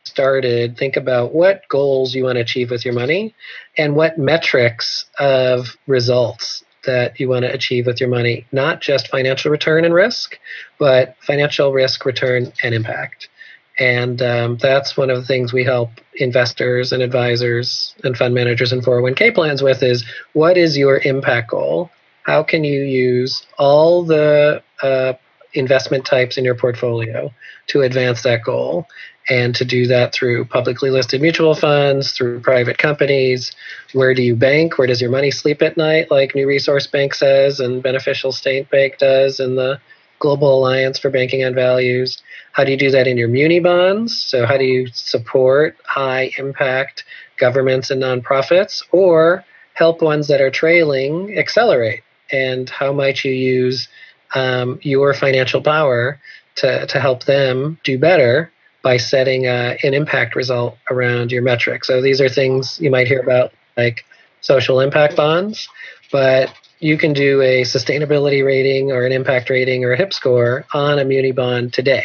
started 0.05 0.79
think 0.79 0.97
about 0.97 1.35
what 1.35 1.63
goals 1.69 2.15
you 2.15 2.25
want 2.25 2.37
to 2.37 2.41
achieve 2.41 2.71
with 2.71 2.85
your 2.85 2.95
money 2.95 3.35
and 3.77 3.95
what 3.97 4.17
metrics 4.19 5.05
of 5.19 5.77
results 5.87 6.65
that 6.87 7.19
you 7.19 7.29
want 7.29 7.45
to 7.45 7.53
achieve 7.53 7.85
with 7.85 8.01
your 8.01 8.09
money. 8.09 8.47
Not 8.53 8.81
just 8.81 9.09
financial 9.09 9.51
return 9.51 9.85
and 9.85 9.93
risk 9.93 10.39
but 10.79 11.17
financial 11.21 11.73
risk 11.73 12.07
return 12.07 12.53
and 12.63 12.75
impact 12.75 13.29
and 13.79 14.23
um, 14.23 14.57
that's 14.57 14.97
one 14.97 15.11
of 15.11 15.19
the 15.19 15.25
things 15.25 15.53
we 15.53 15.65
help 15.65 15.91
investors 16.15 16.93
and 16.93 17.03
advisors 17.03 17.95
and 18.05 18.17
fund 18.17 18.35
managers 18.35 18.73
and 18.73 18.83
401k 18.83 19.35
plans 19.35 19.63
with 19.63 19.83
is 19.83 20.05
what 20.33 20.57
is 20.57 20.79
your 20.79 20.99
impact 20.99 21.51
goal? 21.51 21.91
How 22.23 22.43
can 22.43 22.65
you 22.65 22.83
use 22.83 23.47
all 23.59 24.03
the 24.03 24.63
uh, 24.83 25.13
investment 25.53 26.07
types 26.07 26.39
in 26.39 26.45
your 26.45 26.55
portfolio 26.55 27.33
to 27.69 27.83
advance 27.83 28.23
that 28.23 28.43
goal? 28.45 28.87
And 29.29 29.57
to 29.57 29.65
do 29.65 29.89
that 29.89 30.13
through 30.13 30.45
publicly 30.45 30.89
listed 30.91 31.21
mutual 31.21 31.57
funds, 31.57 32.13
through 32.13 32.41
private 32.41 32.79
companies. 32.79 33.51
Where 33.93 34.15
do 34.15 34.23
you 34.23 34.37
bank? 34.37 34.79
Where 34.79 34.87
does 34.87 35.01
your 35.01 35.11
money 35.11 35.33
sleep 35.33 35.63
at 35.63 35.77
night, 35.77 36.13
like 36.13 36.37
New 36.37 36.47
Resource 36.47 36.87
Bank 36.87 37.13
says, 37.13 37.59
and 37.59 37.83
Beneficial 37.83 38.31
State 38.31 38.71
Bank 38.71 38.99
does, 38.99 39.41
and 39.41 39.59
the 39.59 39.81
Global 40.19 40.59
Alliance 40.59 40.99
for 40.99 41.11
Banking 41.11 41.45
on 41.45 41.55
Values? 41.55 42.23
How 42.53 42.65
do 42.65 42.71
you 42.71 42.77
do 42.77 42.91
that 42.91 43.07
in 43.07 43.17
your 43.17 43.29
muni 43.29 43.61
bonds? 43.61 44.19
So, 44.19 44.47
how 44.47 44.57
do 44.57 44.65
you 44.65 44.89
support 44.93 45.77
high 45.85 46.31
impact 46.39 47.05
governments 47.39 47.91
and 47.91 48.03
nonprofits 48.03 48.83
or 48.93 49.45
help 49.75 50.03
ones 50.03 50.29
that 50.29 50.41
are 50.41 50.51
trailing 50.51 51.39
accelerate? 51.39 52.03
And 52.33 52.69
how 52.69 52.93
might 52.93 53.25
you 53.25 53.33
use 53.33 53.89
um, 54.35 54.79
your 54.83 55.15
financial 55.15 55.63
power 55.63 56.21
to, 56.57 56.87
to 56.87 57.01
help 57.01 57.25
them 57.25 57.79
do 57.85 57.99
better 57.99 58.51
by 58.83 58.97
setting 58.97 59.47
uh, 59.47 59.77
an 59.83 59.95
impact 59.95 60.35
result 60.35 60.77
around 60.91 61.31
your 61.31 61.43
metric? 61.43 61.85
So, 61.85 62.01
these 62.01 62.21
are 62.21 62.29
things 62.29 62.79
you 62.81 62.91
might 62.91 63.09
hear 63.09 63.21
about 63.21 63.53
like 63.77 64.05
social 64.41 64.81
impact 64.81 65.17
bonds, 65.17 65.69
but 66.11 66.51
you 66.79 66.99
can 66.99 67.13
do 67.13 67.41
a 67.41 67.63
sustainability 67.63 68.45
rating 68.45 68.93
or 68.93 69.05
an 69.05 69.13
impact 69.13 69.51
rating 69.51 69.85
or 69.85 69.93
a 69.93 69.97
HIP 69.97 70.13
score 70.13 70.67
on 70.75 70.99
a 70.99 71.05
muni 71.05 71.33
bond 71.33 71.73
today, 71.73 72.05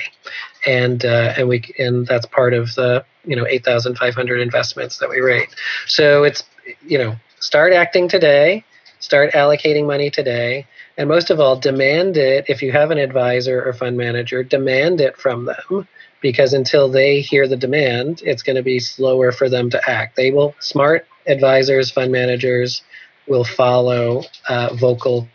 and 0.66 1.04
uh, 1.04 1.34
and 1.38 1.48
we 1.48 1.64
and 1.78 2.08
that's 2.08 2.26
part 2.26 2.54
of 2.54 2.74
the 2.76 3.04
you 3.26 3.36
know 3.36 3.46
8,500 3.48 4.40
investments 4.40 4.98
that 5.00 5.10
we 5.10 5.20
rate. 5.20 5.50
So 5.88 6.24
it's 6.24 6.44
you 6.86 6.98
know 6.98 7.16
start 7.40 7.74
acting 7.74 8.08
today, 8.08 8.64
start 9.00 9.34
allocating 9.34 9.86
money 9.86 10.10
today, 10.10 10.68
and 10.98 11.10
most 11.10 11.30
of 11.30 11.40
all, 11.40 11.58
demand 11.58 12.16
it 12.18 12.46
if 12.48 12.62
you 12.62 12.72
have 12.72 12.92
an 12.92 12.98
advisor 12.98 13.64
or 13.64 13.74
fund 13.74 13.98
manager, 13.98 14.44
demand 14.44 15.02
it 15.02 15.18
from 15.18 15.46
them 15.46 15.88
because 16.22 16.54
until 16.54 16.88
they 16.88 17.20
hear 17.20 17.48
the 17.48 17.58
demand, 17.58 18.22
it's 18.24 18.44
going 18.44 18.56
to 18.56 18.62
be 18.62 18.80
slower 18.80 19.32
for 19.32 19.50
them 19.50 19.72
to 19.72 19.90
act. 19.90 20.16
They 20.16 20.32
will 20.32 20.56
smart 20.60 21.08
advisors, 21.28 21.92
fund 21.92 22.12
managers 22.12 22.84
will 23.32 23.46
follow 23.46 24.24
uh, 24.50 24.76
vocal 24.76 25.28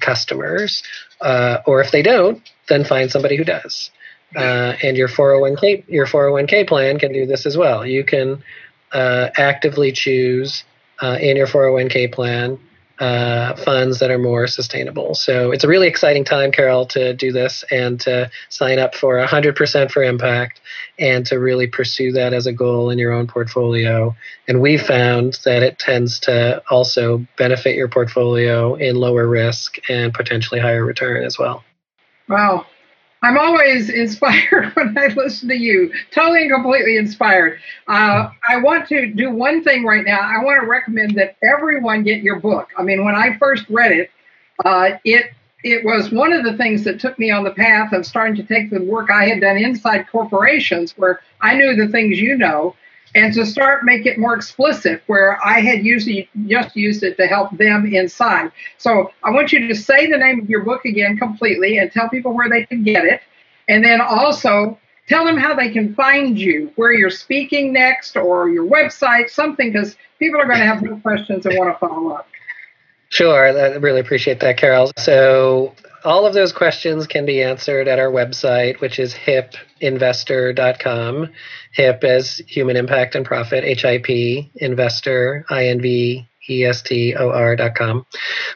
customers, 0.00 0.82
uh, 1.20 1.58
or 1.66 1.80
if 1.80 1.90
they 1.90 2.02
don't, 2.02 2.40
then 2.68 2.84
find 2.84 3.10
somebody 3.10 3.36
who 3.36 3.44
does. 3.44 3.90
Uh, 4.36 4.74
and 4.84 4.96
your 4.96 5.08
401k 5.08 5.84
your 5.88 6.06
401k 6.06 6.68
plan 6.68 7.00
can 7.00 7.12
do 7.12 7.26
this 7.26 7.46
as 7.46 7.56
well. 7.56 7.84
You 7.84 8.04
can 8.04 8.44
uh, 8.92 9.28
actively 9.36 9.90
choose 9.90 10.62
uh, 11.02 11.18
in 11.20 11.36
your 11.36 11.48
401k 11.48 12.12
plan 12.12 12.58
uh, 13.00 13.56
funds 13.56 13.98
that 13.98 14.10
are 14.10 14.18
more 14.18 14.46
sustainable. 14.46 15.14
So 15.14 15.52
it's 15.52 15.64
a 15.64 15.68
really 15.68 15.88
exciting 15.88 16.24
time, 16.24 16.52
Carol, 16.52 16.84
to 16.88 17.14
do 17.14 17.32
this 17.32 17.64
and 17.70 17.98
to 18.00 18.30
sign 18.50 18.78
up 18.78 18.94
for 18.94 19.16
100% 19.16 19.90
for 19.90 20.02
impact 20.02 20.60
and 20.98 21.24
to 21.26 21.38
really 21.38 21.66
pursue 21.66 22.12
that 22.12 22.34
as 22.34 22.46
a 22.46 22.52
goal 22.52 22.90
in 22.90 22.98
your 22.98 23.12
own 23.12 23.26
portfolio. 23.26 24.14
And 24.46 24.60
we 24.60 24.76
found 24.76 25.38
that 25.46 25.62
it 25.62 25.78
tends 25.78 26.20
to 26.20 26.62
also 26.68 27.26
benefit 27.38 27.74
your 27.74 27.88
portfolio 27.88 28.74
in 28.74 28.96
lower 28.96 29.26
risk 29.26 29.78
and 29.88 30.12
potentially 30.12 30.60
higher 30.60 30.84
return 30.84 31.24
as 31.24 31.38
well. 31.38 31.64
Wow, 32.28 32.66
I'm 33.22 33.36
always 33.36 33.90
inspired 33.90 34.72
when 34.74 34.96
I 34.96 35.08
listen 35.08 35.48
to 35.48 35.56
you, 35.56 35.92
totally 36.10 36.42
and 36.42 36.52
completely 36.52 36.96
inspired. 36.96 37.58
Uh, 37.86 38.30
I 38.48 38.58
want 38.58 38.88
to 38.88 39.06
do 39.12 39.30
one 39.30 39.62
thing 39.62 39.84
right 39.84 40.04
now. 40.04 40.20
I 40.20 40.42
want 40.42 40.62
to 40.62 40.66
recommend 40.66 41.16
that 41.16 41.36
everyone 41.42 42.02
get 42.02 42.22
your 42.22 42.40
book. 42.40 42.70
I 42.78 42.82
mean, 42.82 43.04
when 43.04 43.14
I 43.14 43.36
first 43.38 43.68
read 43.68 43.92
it, 43.92 44.10
uh, 44.64 44.98
it 45.04 45.32
it 45.62 45.84
was 45.84 46.10
one 46.10 46.32
of 46.32 46.42
the 46.42 46.56
things 46.56 46.84
that 46.84 46.98
took 46.98 47.18
me 47.18 47.30
on 47.30 47.44
the 47.44 47.50
path 47.50 47.92
of 47.92 48.06
starting 48.06 48.34
to 48.36 48.42
take 48.42 48.70
the 48.70 48.82
work 48.82 49.10
I 49.10 49.26
had 49.26 49.42
done 49.42 49.58
inside 49.58 50.06
corporations, 50.10 50.96
where 50.96 51.20
I 51.42 51.54
knew 51.54 51.76
the 51.76 51.92
things 51.92 52.18
you 52.18 52.36
know, 52.38 52.74
and 53.14 53.34
to 53.34 53.44
start 53.44 53.84
make 53.84 54.06
it 54.06 54.18
more 54.18 54.34
explicit 54.34 55.02
where 55.06 55.38
I 55.44 55.60
had 55.60 55.84
usually 55.84 56.28
just 56.46 56.76
used 56.76 57.02
it 57.02 57.16
to 57.16 57.26
help 57.26 57.56
them 57.56 57.92
inside. 57.92 58.52
So 58.78 59.12
I 59.24 59.30
want 59.30 59.52
you 59.52 59.66
to 59.66 59.74
say 59.74 60.10
the 60.10 60.18
name 60.18 60.40
of 60.40 60.50
your 60.50 60.62
book 60.62 60.84
again 60.84 61.16
completely 61.16 61.78
and 61.78 61.90
tell 61.90 62.08
people 62.08 62.32
where 62.32 62.48
they 62.48 62.64
can 62.64 62.82
get 62.84 63.04
it. 63.04 63.20
And 63.68 63.84
then 63.84 64.00
also 64.00 64.78
tell 65.08 65.24
them 65.24 65.36
how 65.36 65.54
they 65.54 65.70
can 65.70 65.94
find 65.94 66.38
you, 66.38 66.72
where 66.76 66.92
you're 66.92 67.10
speaking 67.10 67.72
next 67.72 68.16
or 68.16 68.48
your 68.48 68.66
website, 68.66 69.30
something, 69.30 69.72
because 69.72 69.96
people 70.18 70.40
are 70.40 70.46
going 70.46 70.58
to 70.58 70.64
have 70.64 70.82
more 70.82 70.98
questions 71.00 71.46
and 71.46 71.58
want 71.58 71.72
to 71.72 71.78
follow 71.78 72.10
up. 72.10 72.28
Sure, 73.10 73.44
I 73.44 73.50
really 73.76 74.00
appreciate 74.00 74.40
that, 74.40 74.56
Carol. 74.56 74.90
So 74.96 75.74
all 76.04 76.26
of 76.26 76.32
those 76.32 76.52
questions 76.52 77.08
can 77.08 77.26
be 77.26 77.42
answered 77.42 77.88
at 77.88 77.98
our 77.98 78.10
website, 78.10 78.80
which 78.80 79.00
is 79.00 79.12
hipinvestor.com. 79.12 81.28
HIP 81.72 82.04
as 82.04 82.38
Human 82.46 82.76
Impact 82.76 83.16
and 83.16 83.26
Profit, 83.26 83.64
HIP, 83.64 84.48
investor, 84.54 85.44
INV, 85.50 86.24
E-S-T-O-R.com. 86.48 88.06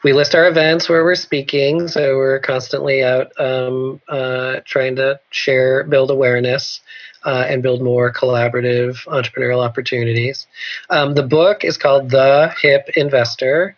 We 0.04 0.12
list 0.12 0.36
our 0.36 0.48
events 0.48 0.88
where 0.88 1.04
we're 1.04 1.16
speaking, 1.16 1.88
so 1.88 2.16
we're 2.16 2.38
constantly 2.38 3.04
out 3.04 3.32
um, 3.38 4.00
uh, 4.08 4.60
trying 4.64 4.96
to 4.96 5.20
share, 5.30 5.84
build 5.84 6.10
awareness. 6.10 6.80
Uh, 7.26 7.46
and 7.48 7.62
build 7.62 7.80
more 7.80 8.12
collaborative 8.12 8.96
entrepreneurial 9.06 9.64
opportunities. 9.64 10.46
Um, 10.90 11.14
the 11.14 11.22
book 11.22 11.64
is 11.64 11.78
called 11.78 12.10
The 12.10 12.52
Hip 12.60 12.90
Investor 12.96 13.74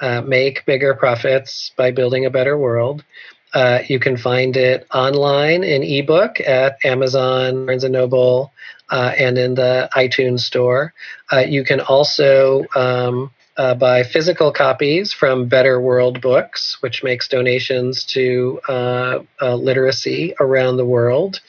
uh, 0.00 0.22
make 0.22 0.64
bigger 0.66 0.94
profits 0.94 1.72
by 1.76 1.90
building 1.90 2.24
a 2.24 2.30
better 2.30 2.56
world. 2.56 3.04
Uh, 3.54 3.80
you 3.88 3.98
can 3.98 4.16
find 4.16 4.56
it 4.56 4.86
online 4.92 5.64
in 5.64 5.82
ebook 5.82 6.40
at 6.40 6.78
Amazon, 6.84 7.66
Barnes 7.66 7.84
and 7.84 7.94
Noble, 7.94 8.52
uh, 8.90 9.12
and 9.18 9.38
in 9.38 9.54
the 9.54 9.88
iTunes 9.94 10.40
store. 10.40 10.92
Uh, 11.32 11.38
you 11.38 11.64
can 11.64 11.80
also 11.80 12.64
um, 12.74 13.30
uh, 13.58 13.74
buy 13.74 14.04
physical 14.04 14.52
copies 14.52 15.12
from 15.12 15.48
Better 15.48 15.80
World 15.80 16.20
Books, 16.20 16.78
which 16.80 17.02
makes 17.02 17.26
donations 17.26 18.04
to 18.04 18.60
uh, 18.68 19.18
uh, 19.42 19.56
literacy 19.56 20.32
around 20.38 20.76
the 20.76 20.84
world, 20.84 21.40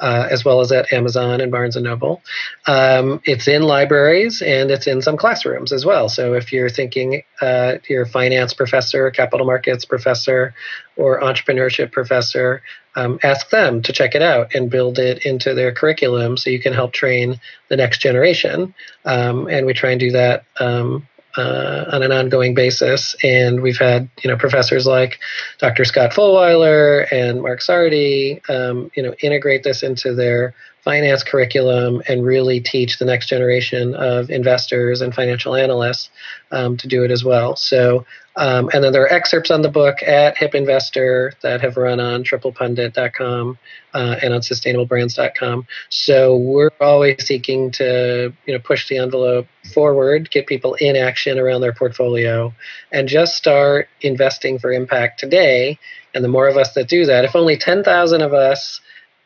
uh, 0.00 0.26
as 0.30 0.46
well 0.46 0.62
as 0.62 0.72
at 0.72 0.90
Amazon 0.94 1.42
and 1.42 1.52
Barnes 1.52 1.76
and 1.76 1.84
Noble. 1.84 2.22
Um, 2.66 3.20
it's 3.24 3.46
in 3.46 3.62
libraries 3.62 4.40
and 4.40 4.70
it's 4.70 4.86
in 4.86 5.02
some 5.02 5.18
classrooms 5.18 5.70
as 5.70 5.84
well. 5.84 6.08
So 6.08 6.32
if 6.32 6.54
you're 6.54 6.70
thinking 6.70 7.22
uh, 7.42 7.74
you're 7.86 8.02
a 8.02 8.08
finance 8.08 8.54
professor, 8.54 9.10
capital 9.10 9.44
markets 9.44 9.84
professor, 9.84 10.54
or 10.96 11.20
entrepreneurship 11.20 11.92
professor, 11.92 12.62
um, 12.96 13.18
ask 13.22 13.50
them 13.50 13.82
to 13.82 13.92
check 13.92 14.14
it 14.14 14.22
out 14.22 14.54
and 14.54 14.70
build 14.70 14.98
it 14.98 15.26
into 15.26 15.52
their 15.52 15.72
curriculum 15.72 16.38
so 16.38 16.48
you 16.48 16.60
can 16.60 16.72
help 16.72 16.92
train 16.92 17.38
the 17.68 17.76
next 17.76 17.98
generation. 17.98 18.74
Um, 19.04 19.48
and 19.48 19.66
we 19.66 19.74
try 19.74 19.90
and 19.90 20.00
do 20.00 20.12
that 20.12 20.44
um, 20.58 21.06
uh, 21.38 21.84
on 21.92 22.02
an 22.02 22.12
ongoing 22.12 22.54
basis. 22.54 23.14
And 23.22 23.62
we've 23.62 23.78
had 23.78 24.08
you 24.22 24.30
know 24.30 24.36
professors 24.36 24.86
like 24.86 25.18
Dr. 25.58 25.84
Scott 25.84 26.10
Fullwiler 26.10 27.06
and 27.12 27.42
Mark 27.42 27.62
Sardi, 27.62 28.42
um, 28.48 28.90
you 28.94 29.02
know, 29.02 29.14
integrate 29.22 29.62
this 29.62 29.82
into 29.82 30.14
their 30.14 30.54
finance 30.88 31.22
curriculum 31.22 32.00
and 32.08 32.24
really 32.24 32.60
teach 32.60 32.98
the 32.98 33.04
next 33.04 33.26
generation 33.26 33.94
of 33.94 34.30
investors 34.30 35.02
and 35.02 35.14
financial 35.14 35.54
analysts 35.54 36.08
um, 36.50 36.78
to 36.78 36.88
do 36.88 37.04
it 37.04 37.10
as 37.10 37.22
well. 37.22 37.56
So, 37.56 38.06
um, 38.36 38.70
and 38.72 38.82
then 38.82 38.94
there 38.94 39.02
are 39.02 39.12
excerpts 39.12 39.50
on 39.50 39.60
the 39.60 39.68
book 39.68 40.02
at 40.02 40.38
Hip 40.38 40.54
Investor 40.54 41.34
that 41.42 41.60
have 41.60 41.76
run 41.76 42.00
on 42.00 42.24
triplepundit.com 42.24 43.58
uh, 43.92 44.16
and 44.22 44.32
on 44.32 44.40
sustainablebrands.com. 44.40 45.66
So 45.90 46.38
we're 46.38 46.70
always 46.80 47.22
seeking 47.26 47.70
to 47.72 48.32
you 48.46 48.54
know 48.54 48.58
push 48.58 48.88
the 48.88 48.96
envelope 48.96 49.46
forward, 49.74 50.30
get 50.30 50.46
people 50.46 50.72
in 50.80 50.96
action 50.96 51.38
around 51.38 51.60
their 51.60 51.74
portfolio, 51.74 52.54
and 52.90 53.08
just 53.08 53.36
start 53.36 53.88
investing 54.00 54.58
for 54.58 54.72
impact 54.72 55.20
today. 55.20 55.78
And 56.14 56.24
the 56.24 56.28
more 56.28 56.48
of 56.48 56.56
us 56.56 56.72
that 56.72 56.88
do 56.88 57.04
that, 57.04 57.26
if 57.26 57.36
only 57.36 57.58
10,000 57.58 58.22
of 58.22 58.32
us 58.32 58.80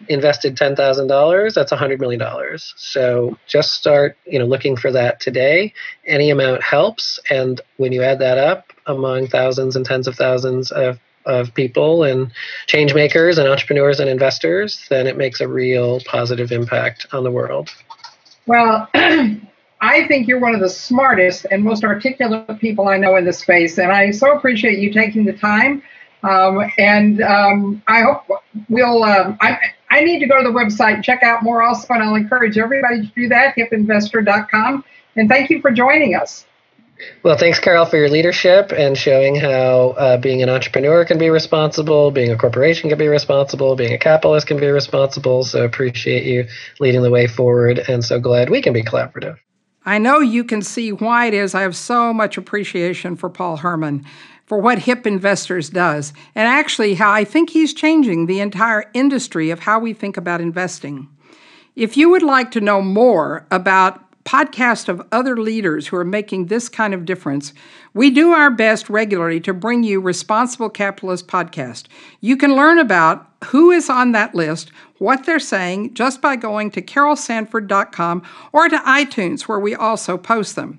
invested 0.09 0.57
ten 0.57 0.77
thousand 0.77 1.07
dollars, 1.07 1.55
that's 1.55 1.73
a 1.73 1.77
hundred 1.77 2.01
million 2.01 2.21
dollars. 2.21 2.75
So 2.77 3.39
just 3.47 3.73
start, 3.73 4.17
you 4.25 4.39
know, 4.39 4.47
looking 4.47 4.77
for 4.77 4.91
that 4.93 5.21
today. 5.21 5.73
Any 6.07 6.31
amount 6.31 6.63
helps, 6.63 7.21
and 7.31 7.61
when 7.77 7.93
you 7.93 8.03
add 8.03 8.19
that 8.21 8.39
up 8.39 8.73
among 8.87 9.29
thousands 9.29 9.77
and 9.77 9.87
tens 9.87 10.07
of 10.07 10.17
thousands 10.17 10.71
of 10.71 10.99
of 11.25 11.55
people 11.55 12.03
and 12.03 12.33
change 12.67 12.95
makers 12.95 13.39
and 13.39 13.49
entrepreneurs 13.49 14.01
and 14.01 14.11
investors, 14.11 14.85
then 14.91 15.07
it 15.07 15.17
makes 15.17 15.41
a 15.41 15.47
real 15.47 16.01
positive 16.01 16.51
impact 16.51 17.07
on 17.13 17.23
the 17.23 17.31
world. 17.31 17.71
Well, 18.47 18.89
I 18.95 20.07
think 20.07 20.29
you're 20.29 20.41
one 20.41 20.55
of 20.55 20.61
the 20.61 20.69
smartest 20.69 21.47
and 21.51 21.65
most 21.65 21.85
articulate 21.85 22.59
people 22.61 22.89
I 22.89 22.97
know 22.97 23.17
in 23.17 23.25
this 23.25 23.39
space, 23.39 23.79
and 23.79 23.93
I 23.93 24.11
so 24.11 24.37
appreciate 24.37 24.79
you 24.79 24.93
taking 24.93 25.25
the 25.25 25.33
time. 25.33 25.83
Um, 26.23 26.71
and 26.79 27.21
um, 27.23 27.83
I 27.89 28.03
hope 28.03 28.23
we'll. 28.69 29.03
Um, 29.03 29.37
I 29.93 30.01
need 30.01 30.21
to 30.21 30.27
go 30.27 30.43
to 30.43 30.49
the 30.49 30.55
website 30.55 30.95
and 30.95 31.05
check 31.05 31.23
out 31.23 31.43
more 31.43 31.63
also, 31.63 31.93
and 31.93 32.03
I'll 32.03 32.15
encourage 32.15 32.57
everybody 32.57 33.03
to 33.03 33.13
do 33.15 33.29
that, 33.29 33.55
hipinvestor.com. 33.55 34.85
And 35.17 35.29
thank 35.29 35.51
you 35.51 35.61
for 35.61 35.71
joining 35.71 36.15
us. 36.15 36.47
Well, 37.23 37.37
thanks, 37.37 37.59
Carol, 37.59 37.85
for 37.85 37.99
your 37.99 38.09
leadership 38.09 38.73
and 38.73 38.97
showing 38.97 39.35
how 39.35 39.91
uh, 39.91 40.17
being 40.17 40.43
an 40.43 40.49
entrepreneur 40.49 41.05
can 41.05 41.19
be 41.19 41.29
responsible, 41.29 42.11
being 42.11 42.31
a 42.31 42.39
corporation 42.39 42.89
can 42.89 42.99
be 42.99 43.09
responsible, 43.09 43.77
being 43.77 43.93
a 43.93 43.99
capitalist 43.99 44.47
can 44.47 44.59
be 44.59 44.69
responsible. 44.69 45.45
So 45.45 45.63
appreciate 45.63 46.25
you 46.25 46.47
leading 46.81 47.03
the 47.03 47.11
way 47.11 47.27
forward, 47.27 47.79
and 47.87 48.03
so 48.03 48.19
glad 48.19 48.49
we 48.49 48.63
can 48.63 48.73
be 48.73 48.83
collaborative. 48.83 49.37
I 49.85 49.99
know 49.99 50.21
you 50.21 50.45
can 50.45 50.63
see 50.63 50.91
why 50.93 51.27
it 51.27 51.35
is 51.35 51.55
I 51.55 51.63
have 51.63 51.77
so 51.77 52.15
much 52.15 52.39
appreciation 52.39 53.17
for 53.17 53.29
Paul 53.29 53.59
Herman 53.59 54.07
for 54.47 54.59
what 54.59 54.81
Hip 54.81 55.07
Investors 55.07 55.71
does, 55.71 56.13
and 56.35 56.49
actually 56.49 56.95
how 56.95 57.11
I 57.11 57.25
think 57.25 57.51
he's 57.51 57.73
changing 57.75 58.27
the 58.27 58.41
entire 58.41 58.91
industry 58.95 59.51
of 59.51 59.61
how 59.61 59.79
we 59.79 59.93
think 59.93 60.17
about 60.17 60.41
investing. 60.41 61.09
If 61.75 61.97
you 61.97 62.11
would 62.11 62.23
like 62.23 62.51
to 62.53 62.61
know 62.61 62.83
more 62.83 63.47
about 63.51 64.03
podcasts 64.25 64.89
of 64.89 65.07
other 65.11 65.37
leaders 65.37 65.89
who 65.89 65.97
are 65.97 66.05
making 66.05 66.47
this 66.47 66.69
kind 66.69 66.95
of 66.95 67.05
difference, 67.05 67.53
we 67.95 68.11
do 68.11 68.31
our 68.31 68.51
best 68.51 68.89
regularly 68.89 69.41
to 69.41 69.53
bring 69.53 69.83
you 69.83 70.01
Responsible 70.01 70.71
Capitalist 70.71 71.27
Podcast. 71.27 71.87
You 72.21 72.37
can 72.37 72.55
learn 72.55 72.79
about 72.79 73.29
who 73.47 73.71
is 73.71 73.91
on 73.91 74.13
that 74.13 74.35
list, 74.35 74.71
what 74.99 75.27
they're 75.27 75.41
saying, 75.41 75.95
just 75.95 76.21
by 76.21 76.37
going 76.37 76.71
to 76.73 76.83
carolsanford.com 76.83 78.23
or 78.53 78.69
to 78.69 78.79
iTunes, 78.79 79.43
where 79.43 79.59
we 79.59 79.75
also 79.75 80.17
post 80.17 80.57
them. 80.57 80.79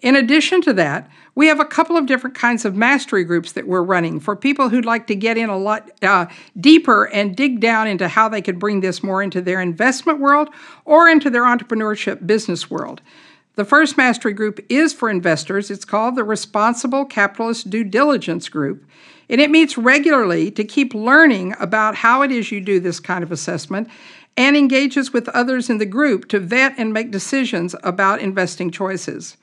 In 0.00 0.16
addition 0.16 0.60
to 0.62 0.72
that, 0.74 1.10
we 1.38 1.46
have 1.46 1.60
a 1.60 1.64
couple 1.64 1.96
of 1.96 2.06
different 2.06 2.34
kinds 2.34 2.64
of 2.64 2.74
mastery 2.74 3.22
groups 3.22 3.52
that 3.52 3.68
we're 3.68 3.80
running 3.80 4.18
for 4.18 4.34
people 4.34 4.70
who'd 4.70 4.84
like 4.84 5.06
to 5.06 5.14
get 5.14 5.38
in 5.38 5.48
a 5.48 5.56
lot 5.56 5.88
uh, 6.02 6.26
deeper 6.58 7.04
and 7.10 7.36
dig 7.36 7.60
down 7.60 7.86
into 7.86 8.08
how 8.08 8.28
they 8.28 8.42
could 8.42 8.58
bring 8.58 8.80
this 8.80 9.04
more 9.04 9.22
into 9.22 9.40
their 9.40 9.60
investment 9.60 10.18
world 10.18 10.48
or 10.84 11.08
into 11.08 11.30
their 11.30 11.44
entrepreneurship 11.44 12.26
business 12.26 12.68
world. 12.68 13.00
The 13.54 13.64
first 13.64 13.96
mastery 13.96 14.32
group 14.32 14.58
is 14.68 14.92
for 14.92 15.08
investors. 15.08 15.70
It's 15.70 15.84
called 15.84 16.16
the 16.16 16.24
Responsible 16.24 17.04
Capitalist 17.04 17.70
Due 17.70 17.84
Diligence 17.84 18.48
Group. 18.48 18.84
And 19.30 19.40
it 19.40 19.48
meets 19.48 19.78
regularly 19.78 20.50
to 20.50 20.64
keep 20.64 20.92
learning 20.92 21.54
about 21.60 21.94
how 21.94 22.22
it 22.22 22.32
is 22.32 22.50
you 22.50 22.60
do 22.60 22.80
this 22.80 22.98
kind 22.98 23.22
of 23.22 23.30
assessment 23.30 23.88
and 24.36 24.56
engages 24.56 25.12
with 25.12 25.28
others 25.28 25.70
in 25.70 25.78
the 25.78 25.86
group 25.86 26.26
to 26.30 26.40
vet 26.40 26.74
and 26.76 26.92
make 26.92 27.12
decisions 27.12 27.76
about 27.84 28.20
investing 28.20 28.72
choices. 28.72 29.36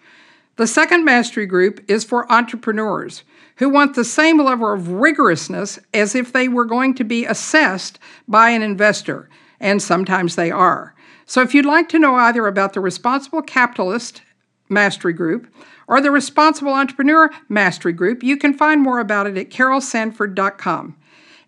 The 0.57 0.67
second 0.67 1.03
mastery 1.03 1.45
group 1.45 1.83
is 1.89 2.05
for 2.05 2.31
entrepreneurs 2.31 3.23
who 3.57 3.69
want 3.69 3.95
the 3.95 4.05
same 4.05 4.41
level 4.41 4.71
of 4.71 4.87
rigorousness 4.87 5.79
as 5.93 6.15
if 6.15 6.31
they 6.31 6.47
were 6.47 6.65
going 6.65 6.93
to 6.95 7.03
be 7.03 7.25
assessed 7.25 7.99
by 8.27 8.49
an 8.49 8.61
investor, 8.61 9.29
and 9.59 9.81
sometimes 9.81 10.35
they 10.35 10.51
are. 10.51 10.95
So, 11.25 11.41
if 11.41 11.53
you'd 11.53 11.65
like 11.65 11.89
to 11.89 11.99
know 11.99 12.15
either 12.15 12.47
about 12.47 12.73
the 12.73 12.79
Responsible 12.79 13.41
Capitalist 13.41 14.21
Mastery 14.69 15.13
Group 15.13 15.47
or 15.87 15.99
the 15.99 16.11
Responsible 16.11 16.73
Entrepreneur 16.73 17.29
Mastery 17.49 17.93
Group, 17.93 18.23
you 18.23 18.37
can 18.37 18.53
find 18.53 18.81
more 18.81 18.99
about 18.99 19.27
it 19.27 19.37
at 19.37 19.49
carolsanford.com. 19.49 20.95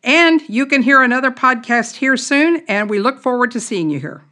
And 0.04 0.42
you 0.48 0.66
can 0.66 0.84
hear 0.84 1.02
another 1.02 1.32
podcast 1.32 1.98
here 1.98 2.18
soon, 2.18 2.64
and 2.68 2.90
we 2.90 3.00
look 3.00 3.22
forward 3.22 3.52
to 3.52 3.60
seeing 3.60 3.90
you 3.90 4.00
here. 4.00 4.24